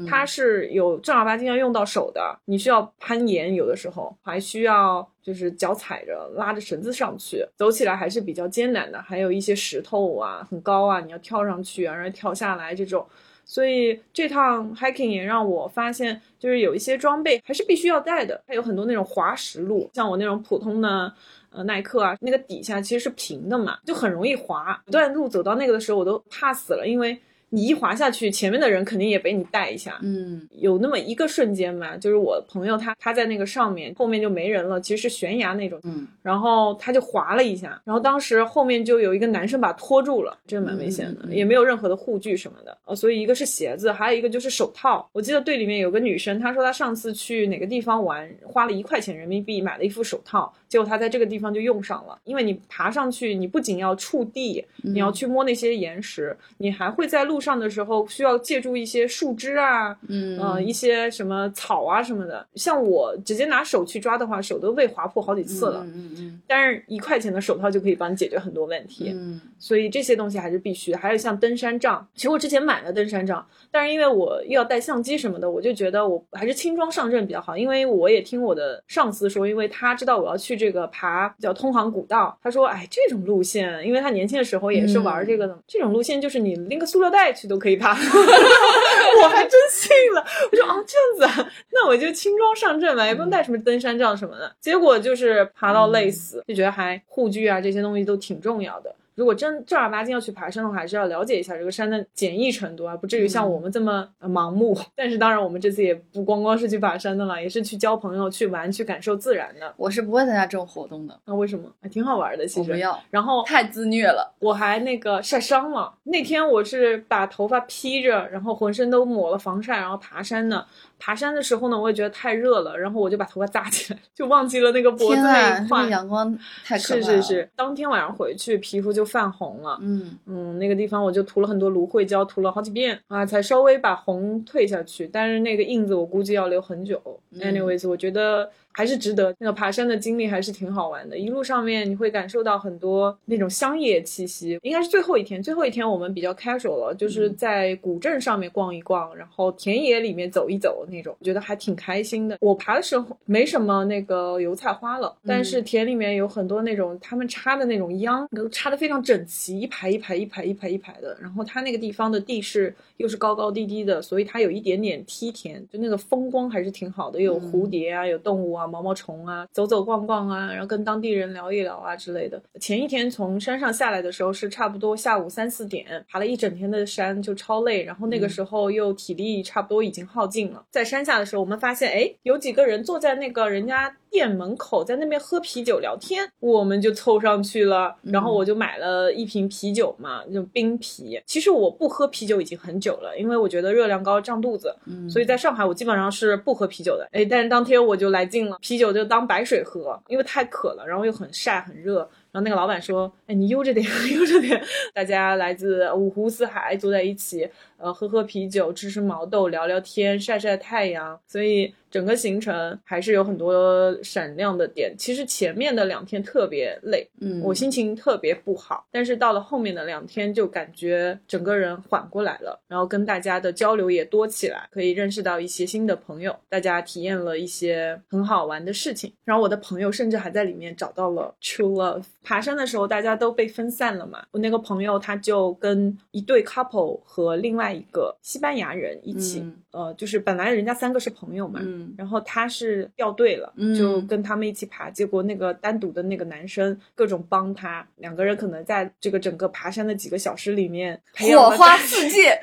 [0.07, 13.05] 它是有正儿八经要用到手的，你需要攀岩，有的时候还需要就是脚踩着拉着绳子上去，走起来还是比较艰难的，还有一些石头啊，很高啊，你要跳上去啊，然后跳下来这种。
[13.43, 18.41] 所以这趟 hiking 也让我发现，就是有一些装备还是必须要带的。
[18.47, 21.13] 它有很多那种滑石路，像我那种普通的，
[21.51, 24.81] 呃，耐克啊，那个底下其实是平的嘛，就很容易滑。
[24.87, 27.17] 一段路走到那个的时候，我都怕死了，因为。
[27.53, 29.99] 你一滑下去，前面的人肯定也被你带一下。
[30.01, 35.77] 嗯，有那么一个瞬间嘛，就是我朋友他他在那个上面，后面就没人了，其实是悬崖那种。
[35.83, 42.77] 嗯，然后他就滑了一下，然后当时后面就有一个男生把拖住了，这蛮危险的，也没有任何的护具什么的。
[42.85, 45.09] 呃，所以一个是鞋子，还有一个就是手套。
[45.11, 52.17] 我记得队里面有个女生，她说她上次去哪个地方玩，花了一块钱人民币买了一副手套，结果她在这个地方就用上了。
[52.23, 57.40] 因为你爬上去，你不仅要触地，你要去摸那些岩石，你还会在路。
[57.41, 62.45] 上的时候需要借助一些树枝啊，嗯，一些什么草啊什么的。
[62.55, 65.83] 像我直接拿手去抓的话，手都被划破好几次了。
[65.85, 66.41] 嗯嗯。
[66.47, 69.11] 但是一块钱的手套就可以帮你解决很多问题。
[69.13, 69.41] 嗯。
[69.57, 70.97] 所以这些东西还是必须的。
[70.97, 77.57] 还有像登山杖，其实我之前买了登山杖，但是因为我又要带相机什么的，我就觉得我还是轻装上阵比较好。
[77.57, 87.30] 因为我也听我的上司说，因为他知道我要去这个爬叫通航古道，他说，哎，这种路线，因为他年轻的时候也是玩这个的，这种路线就是你拎个塑料袋。
[87.33, 90.25] 去都可以爬， 我还真信了。
[90.51, 94.55] 我说啊这样子啊，那我就轻装上阵吧，也不用带什么登山杖什么的。
[94.59, 98.93] 结果就是爬到累死，就觉得还护具啊这些东西都挺重要的。
[99.15, 104.77] 如果真正儿八经要去爬山的话，还是要了解一下这个山的简易程度啊，不至于像我们这么盲目。
[104.95, 109.73] 但是当然，我们这次也不光光是去爬山的了，也是去交朋友、去玩、去感受自然的。
[109.77, 111.19] 我是不会参加这种活动的。
[111.25, 111.69] 那为什么？
[111.81, 112.71] 还挺好玩的，其实。
[112.71, 112.97] 不要。
[113.09, 115.93] 然后太自虐了，我还那个晒伤了。
[116.03, 120.65] 那天我是把头发披着，然后浑身都抹了防晒，然后爬山的。
[121.03, 125.89] 爬山的时候呢，我也觉得太热了，然后我就把头发扎起来，就忘记了那个脖子那一块。
[125.89, 126.31] 阳光
[126.63, 127.01] 太可怕了。
[127.01, 129.79] 是是是，当天晚上回去皮肤就泛红了。
[129.81, 135.09] 嗯嗯，那个地方我就涂了很多芦荟胶，涂了好几遍啊，才稍微把红退下去。
[135.11, 137.01] 但是那个印子我估计要留很久。
[137.39, 138.51] Anyways，我觉得。
[138.71, 144.57] 还是值得那个爬山的经历还是挺好玩的，一路上面你会感受到很多那种乡野气息。
[144.61, 152.37] 应该是最后一天，最后一天我们比较 casual 了，就是在古镇上面逛一逛，然后田野里面走一走那种，我觉得还挺开心的。
[152.39, 161.17] 我爬的时候没什么那个油菜花了，但是田里面有很多那种他们插的那种秧，都插的非常整齐，一排一排一排一排一排的。
[161.21, 168.60] 然后它那个地方的地势又是高高低低的，所以它有一点点梯田，就那个风光还是挺好的，有蝴蝶啊，有动物啊。
[168.67, 172.41] 毛毛虫啊，走走逛逛啊，然后跟当地人聊一聊啊之类的。
[172.59, 180.63] 前一天从山上下来的时候是差不多下午三四点，爬了一整天的山就超累，然后那个时候又体力差不多已经耗尽了。
[180.69, 191.21] 在山下的时候，我们发现哎，有几个人坐在那个人家店门口，在那边喝啤酒聊天，我们就凑上去了，然后我就买了一瓶啤酒嘛，那种冰啤。
[191.25, 194.75] 其实我不喝啤酒已经很久了，因为我觉得热量高胀肚子，
[195.09, 197.07] 所以在上海我基本上是不喝啤酒的。
[197.11, 202.09] 哎，但是当天我就来劲了，啤酒就当白水喝，因为太渴了，然后又很晒很热。
[202.31, 204.61] 然后那个老板说：“哎，你悠着点， 悠着点。”
[204.93, 211.19] 大家来自五湖四海，坐在一起，呃，喝喝啤酒，吃吃毛豆，聊聊天，晒晒太阳。
[211.27, 214.95] 所以整个行程还是有很多闪亮的点。
[214.97, 218.85] 其实前面的两天特别累，嗯，我心情特别不好。
[218.91, 229.13] 但是到了后面的两天，就感觉整个人缓过来了，然后跟大家的交流也多起来，可以认识到一些新的朋友，大家体验了一些很好玩的事情。
[229.25, 232.03] 然后我的朋友甚至还在里面找到了 true love。
[232.23, 234.23] 爬山的时候，大家都被分散了嘛。
[234.31, 241.59] 我那个朋友他就跟一对 couple 和另外一个西班牙人一起，呃，就是本来人家三个是朋友嘛，
[241.97, 244.89] 然后他是掉队了，就跟他们一起爬。
[244.89, 252.39] 结果那个单独的那个男生各种帮他，两个人可能在这个整个爬山的几个小时里面火花四溅，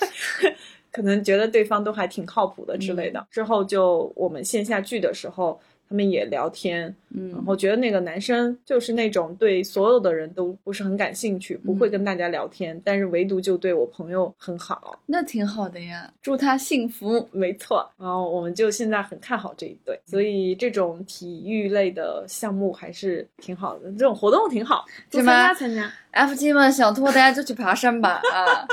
[0.92, 3.26] 可能觉得对方都还挺靠谱的之类的。
[3.30, 5.58] 之后就我们线下聚的时候。
[5.90, 17.28] 他们也聊天，嗯，然后觉得那个男生就是那种对所有的人都不是很感兴趣，不会跟大家聊天，但是唯独就对我朋友很好，那挺好的呀，祝他幸福。
[17.32, 25.92] 没错，然后我们就现在很看好这一对，所以这种体育类的项目还是挺好的，这种活动挺好，参加参加。
[26.12, 28.66] F G 们想拖大家就去爬山吧啊！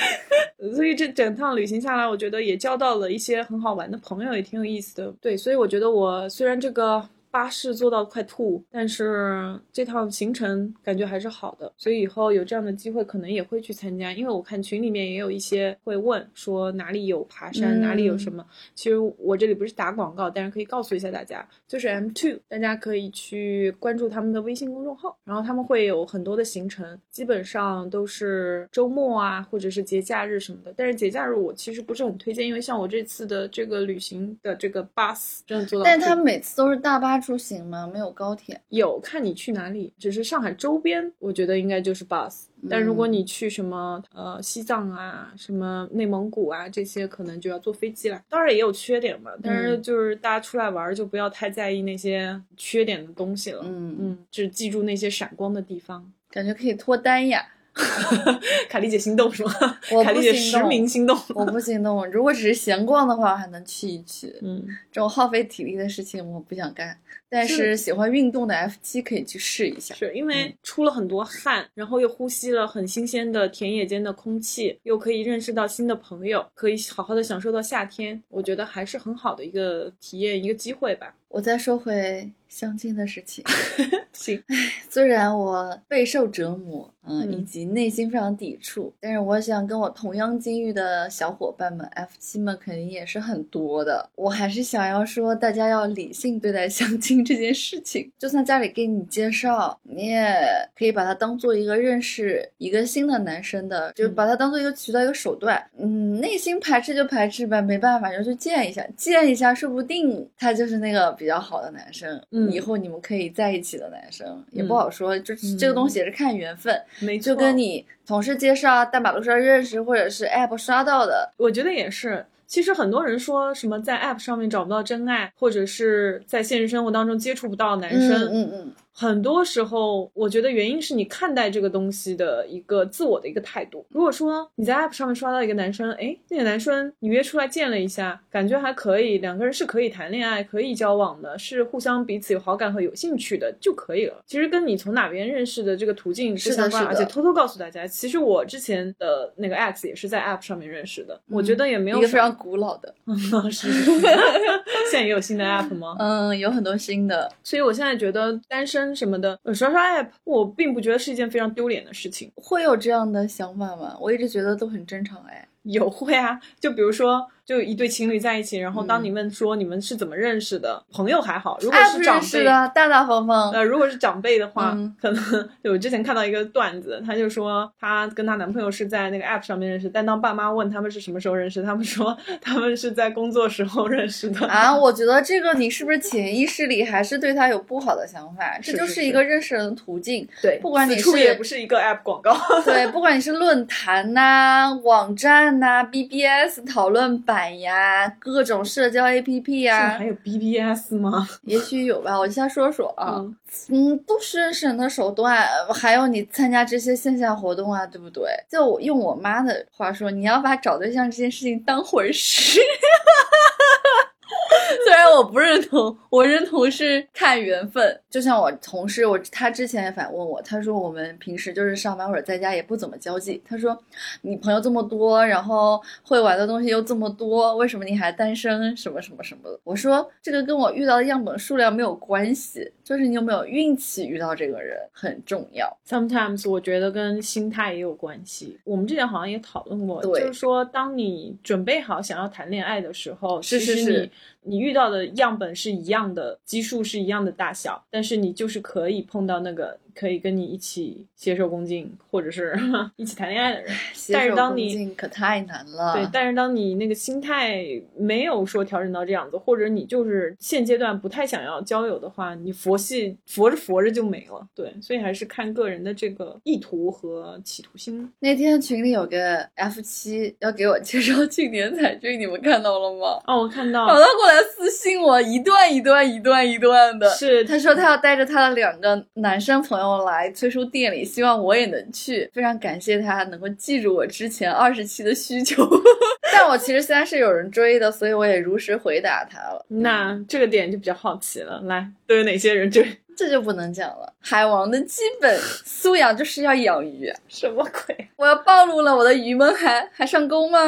[0.74, 5.14] 所以这整趟旅行下来，我觉得也交到了一些很好玩的朋友，也挺有意思的。
[5.20, 7.08] 对，所以我觉得我虽然这个。
[7.30, 14.12] 巴士坐到快吐，但是这趟行程感觉还是好的，所以以后有这样的机会可能也会去参加。
[14.12, 18.44] 因为我看群里面也有一些会问说哪里有爬山，哪里有什么。
[18.74, 30.72] 其实我这里不是打广告，但是可以告诉一下大家，就是 M Two，大家可以去关注他们的微信公众号，然后他们会有很多的行程，基本上都是周末啊，或者是节假日什么的。
[30.76, 37.88] 但是节假日我其实不是很推荐，因为像我这次的这个旅行的这个 bus 真的坐到，但是他每次都是大巴出行吗？
[37.92, 38.60] 没有高铁？
[38.68, 42.44] 有看你去哪里，只是上海周边，我觉得应该就是 bus。
[42.68, 48.20] 但如果你去什么呃西藏啊、什么内蒙古啊这些，可能就要坐飞机了。
[48.28, 53.62] 当然也有缺点嘛，但是就是大家出来玩就不要太在意那些缺点的东西了。
[53.64, 56.12] 嗯嗯，只记住那些闪光的地方。
[56.30, 57.46] 感觉可以脱单呀。
[58.68, 59.52] 卡莉姐心动是吗？
[59.92, 61.18] 我卡莉姐实名心动。
[61.34, 62.06] 我不心动。
[62.08, 64.34] 如果只是闲逛的话，还能去一去。
[64.42, 66.98] 嗯，这种耗费体力的事情我不想干。
[67.30, 69.94] 但是喜欢运动的 F 七可以去试一下。
[69.94, 78.22] 是因为出了很多汗，然后又呼吸了很新鲜的田野间的空气，又可以认识到新的朋友，可以好好的享受到夏天。
[78.28, 81.14] 我觉得还是很好的一个体验，一个机会吧。
[81.28, 83.44] 我再说回相亲的事情。
[84.12, 84.56] 行，唉，
[84.90, 94.10] 虽然我备受折磨，嗯，以及内心非常抵触，但是我想跟我同样境遇的小伙伴们，F 七们肯定也是很多的。
[94.16, 98.10] 我还是想要说，大家要理性对待相亲这件事情。
[98.18, 100.34] 就算家里给你介绍，你也
[100.76, 105.64] 可以把它当做一个认识一个新的男生的，就把它当做一个渠道、一个手段。
[105.78, 116.80] 嗯，内心排斥就排斥呗，没办法就去见一下，见一下，说不定他就是那个比较好的男生，嗯以后你们可以在一起的男生，也不好说，就这个东西也是看缘分。
[117.00, 122.24] 没错，就跟你同事介绍、在马路上认识，或者是 app 刷到的，我觉得也是。
[122.46, 133.86] 其实很多人说什么在 App 上面找不到真爱，或者是在现实生活当中接触不到男生，嗯嗯嗯，很多时候，我觉得原因是你看待这个东西的一个自我的一个态度。
[133.90, 144.16] 如果说你在 App 上面刷到一个男生，哎，那个男生你约出来见了一下，感觉还可以，两个人是可以谈恋爱、可以交往的，是互相彼此有好感和有兴趣的就可以了。
[144.26, 152.92] 其实跟你从哪边认识的这个途径不是相关，而且偷偷告诉大家，其实我之前的那个 X 也是在 App 上面认识的，我觉得也没有一个非常古老的，
[153.48, 153.70] 是，
[154.90, 155.94] 现在也有新的 App 吗？
[156.00, 162.30] 嗯，有很多新的，所以我现在觉得单身什么的，呃刷刷 app，我并不觉得是一件非常丢脸的事情。
[162.36, 163.96] 会有这样的想法吗？
[164.00, 165.46] 我一直觉得都很正常哎。
[165.64, 172.44] 有会啊，就比如说，就一对情侣在一起，然后嗯当你问说你们是怎么认识的，朋友还好，如果是长辈。
[172.44, 173.50] 的，大大方方。
[173.52, 175.24] 呃，如果是长辈的话，嗯可能
[175.64, 184.46] 就我之前看到一个段子，她就说她跟她男朋友是在那个 app 上面认识，但当爸妈问他们是什么时候认识，他们说他们是在工作时候认识的。
[184.46, 188.56] 啊， 我觉得这个你是不是潜意识里还是对他有不好的想法？
[188.62, 190.28] 这就是是一个认识人的途径。
[190.42, 192.36] 对，不管你是也不是一个 app 广告。
[192.66, 201.28] 对，不管你是论坛呐、网站呐、BBS 讨论版呀、各种社交 APP 呀还，有 BBS 吗？
[201.44, 203.16] 也许有吧，我先说说啊。
[203.18, 203.36] 嗯
[203.70, 208.28] 嗯，都是认识人的手段，还有你参加这些线下活动啊，对不对？
[208.48, 212.60] 就我用我妈的话说，你要把找对象这件事情当回事。
[214.84, 218.00] 虽然我不认同，我认同是看缘分。
[218.10, 223.42] 就像我同事，我他之前也反问我，他说我们平时就是上班或者在家也不怎么交际。
[223.46, 223.76] 他说
[224.22, 228.76] 你朋友这么多，然后会玩的东西又这么多，为什么你还单身？
[228.76, 229.60] 什么什么什么的。
[229.64, 235.76] 我说这个跟我遇到的样本数量没有关系，就是你有没有运气遇到这个人很重要。
[235.86, 238.58] Sometimes 我觉得跟心态也有关系。
[238.64, 244.10] 我们之前好像也讨论过，就是说，当你准备好想要谈恋爱的时候，是其实你
[244.48, 252.56] 你遇到的样本是一样的，基数是一样的大小，但是你就是可以碰到那个可以跟你一起携手共进，或者是
[252.94, 253.72] 一起谈恋爱的人。
[254.12, 255.94] 但是当你可太难了。
[255.94, 257.64] 对，但是当你那个心态
[257.96, 264.46] 没有说调整到这样子，或者你就是现阶段不太想要交友的话，你佛系佛着佛着就没了。
[264.54, 268.08] 对，所以还是看个人的这个意图和企图心。
[268.20, 273.20] 那天群里有个 F 七要给我介绍庆典彩券，你们看到了吗？
[273.26, 277.08] 哦，我看到然后他过来私信我，一段一段一段一段的。
[277.10, 282.30] 是他说他要带着他的两个男生朋友来催叔店里，希望我也能去。
[282.32, 285.66] 非常感谢他能够记住我之前二十期的需求。
[286.32, 289.64] 但我其实现在是有人追的，所以我也如实回答他了。
[289.68, 291.60] 那这个点就比较好奇了。
[291.64, 292.86] 来，都有哪些人追？
[293.16, 294.12] 这就不能讲了。
[294.20, 297.12] 海王的基本素养就是要养鱼。
[297.26, 298.08] 什么鬼？
[298.14, 300.60] 我要暴露了，我的鱼们还还上钩吗？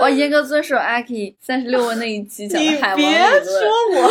[0.00, 3.44] 我要严格遵守阿 K 三十六问那一期讲的海王理别论。
[3.44, 4.10] 说我，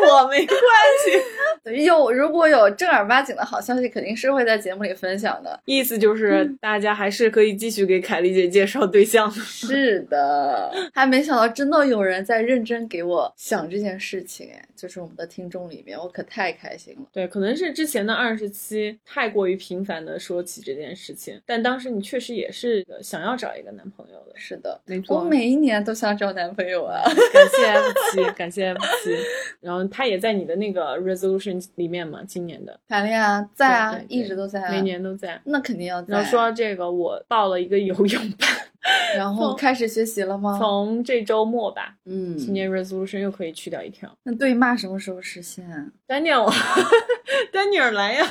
[0.00, 0.58] 跟我没关
[1.04, 1.20] 系。
[1.84, 5.58] 有如果有正儿八经的好消息，肯定是会在节目里分享的。
[5.64, 9.34] 意思就是大家还是可以继续给凯丽姐介绍对象的。
[9.34, 17.02] 是的，还没想到真的有人在认真给我想这件事情，哎，就是我们的听众里面，我可太开心了。
[17.12, 24.32] 对，可能是之前的二十期太过于频繁的说起这件事情，但当时你确实也是想要找一个男朋友的。
[24.36, 25.18] 是的，没错。
[25.18, 27.02] 我每一年都想找男朋友啊。
[27.32, 29.16] 感谢 F 七，感谢 F 七。
[29.60, 32.78] 然 后他也在你的那个 resolution 里面嘛，今年的。
[32.88, 35.40] 谈恋爱在啊，一直都在啊，每年都在。
[35.44, 36.14] 那肯定要在。
[36.14, 38.48] 然后说到这个，我报了一个游泳班，
[39.16, 40.56] 然后开始学习了吗？
[40.58, 41.94] 从这周末吧。
[42.04, 44.10] 嗯，今年 resolution 又可以去掉一条。
[44.22, 45.64] 那对骂什么时候实现
[46.06, 48.24] ？Daniel，Daniel 来呀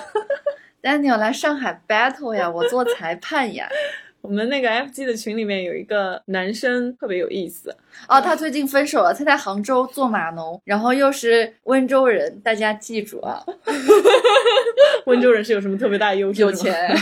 [0.82, 2.50] ！Daniel 来上海 battle 呀！
[2.50, 3.68] 我做裁判呀！
[4.26, 7.70] 我们那个 FG 的群里面有一个男生特别有意思
[8.08, 13.44] 哦，他最近分手了，他在杭州做码农，然后又是温州人，大家记住啊！
[15.06, 16.42] 温州人是有什么特别大的优势？
[16.42, 16.74] 有钱。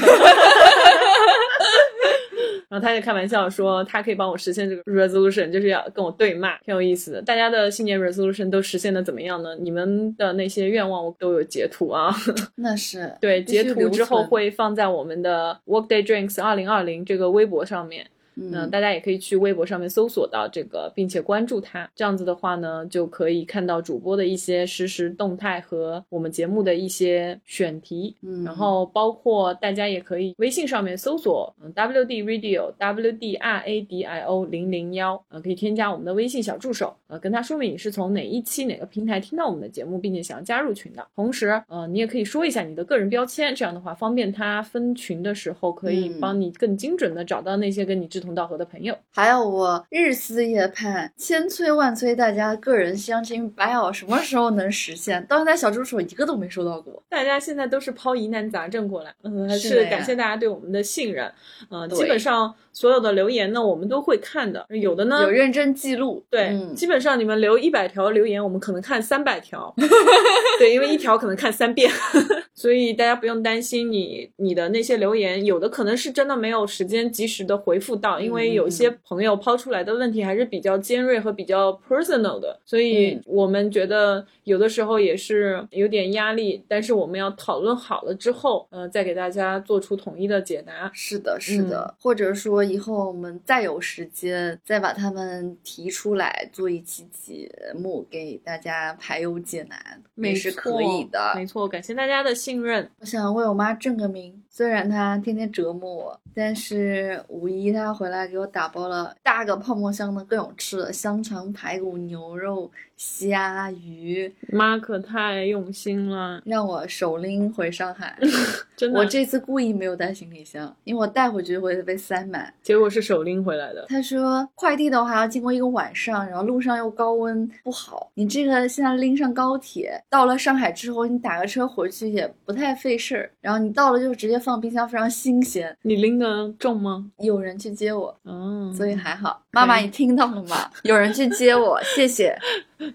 [2.73, 7.21] 然后他就开玩笑说，他可以帮我实现这个 resolution，就是要跟我对骂，挺有意思的。
[7.21, 9.55] 大家的新年 resolution 都实现的怎么样呢？
[9.57, 12.11] 你们的那些愿望我都有截图啊。
[12.57, 18.07] 那是对，截图之后会放在我们的 Workday Drinks 二零二零这个微博上面。
[18.35, 21.89] 嗯，大家也可以去微博上面搜索到这个，并且关注他。
[21.95, 28.15] 这样子的话呢，就可以看到主播的一些实时动态和我们节目的一些选题。
[28.21, 41.05] 嗯，然后包括大家也可以微信上面搜索嗯 WD Radio W D R A D I O 零零幺，呃，可以添加我们的微信小助手，呃，跟他说明你是从哪一期哪个平台听到我们的节目，并且想要加入群的。
[41.15, 55.23] 同时，呃，你也可以说一下你的个人标签，这样的话方便他分群的时候可以帮你更精准的找到那些跟你志同道合的朋友，还有我日思夜盼、千催万催，大家个人相亲白偶什么时候能实现？
[55.27, 57.03] 到现在小助手一个都没收到过。
[57.09, 61.29] 大家现在都是抛疑难杂症过来，嗯，还是感谢大家对我们的信任。
[61.69, 64.65] 嗯，基本上所有的留言呢，我们都会看的。
[64.69, 69.73] 有的呢有认真记录，对，基本上你们留一百条留言，我们可能看三百条，
[70.57, 71.91] 对，因为一条可能看三遍，
[72.55, 78.53] 所以大家不用担心你你的那些留言，有的可能是真的没有时间及时的回复到，因为。
[78.53, 86.63] 有些朋友抛出来的问题还是比较尖锐和比较 personal 的，所以我们觉得有的时候也是有点压力。
[86.67, 90.91] 但是我们要讨论好了之后，呃，再给大家做出统一的解答。
[90.93, 99.79] 是的，是的，或者说以后我们再有时间，再把他们提出来做一期节目给大家排忧解难，
[100.15, 101.33] 也是可以的。
[101.35, 102.87] 没错，感谢大家的信任。
[102.99, 108.47] 我想为我妈正个名，虽然她天天折磨我，但是五一她回来给我。
[108.47, 112.69] 打包了大个泡沫箱的各种吃的，香肠、排骨、牛肉。
[112.95, 118.17] 虾鱼，妈可太用心了，让我手拎回上海。
[118.77, 122.53] 真的，我这次故意没有带行李箱，因为我带回去会被塞满。
[122.61, 123.87] 结果是手拎回来的。
[123.89, 128.09] 他说快递的话要经过一个晚上，然后路上又高温不好。
[128.13, 133.31] 你这个现在拎上高铁，到了上海之后，你打个车回去也不太费事儿。
[133.41, 135.75] 然后你到了就直接放冰箱，非常新鲜。
[135.81, 137.11] 你拎的重吗？
[137.17, 139.41] 有人去接我，嗯，所以还好。
[139.51, 140.69] 妈妈，你听到了吗？
[140.83, 142.37] 有人去接我，谢谢。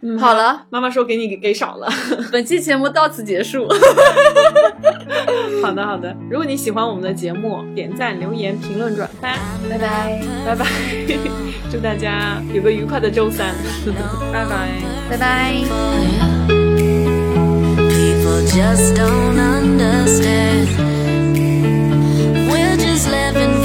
[0.02, 1.88] 嗯、好了，妈妈说给你给,给少了。
[2.30, 3.68] 本期节目到此结束。
[5.62, 6.14] 好的，好的。
[6.30, 9.34] 如果你喜欢我们的节目，点赞、留言、评论、转发，
[9.70, 10.66] 拜拜，拜拜。
[11.70, 13.54] 祝大家有个愉快的周三，
[14.32, 14.70] 拜拜，
[15.10, 15.54] 拜拜。
[18.48, 20.68] Just don't understand.
[22.50, 23.57] We're just living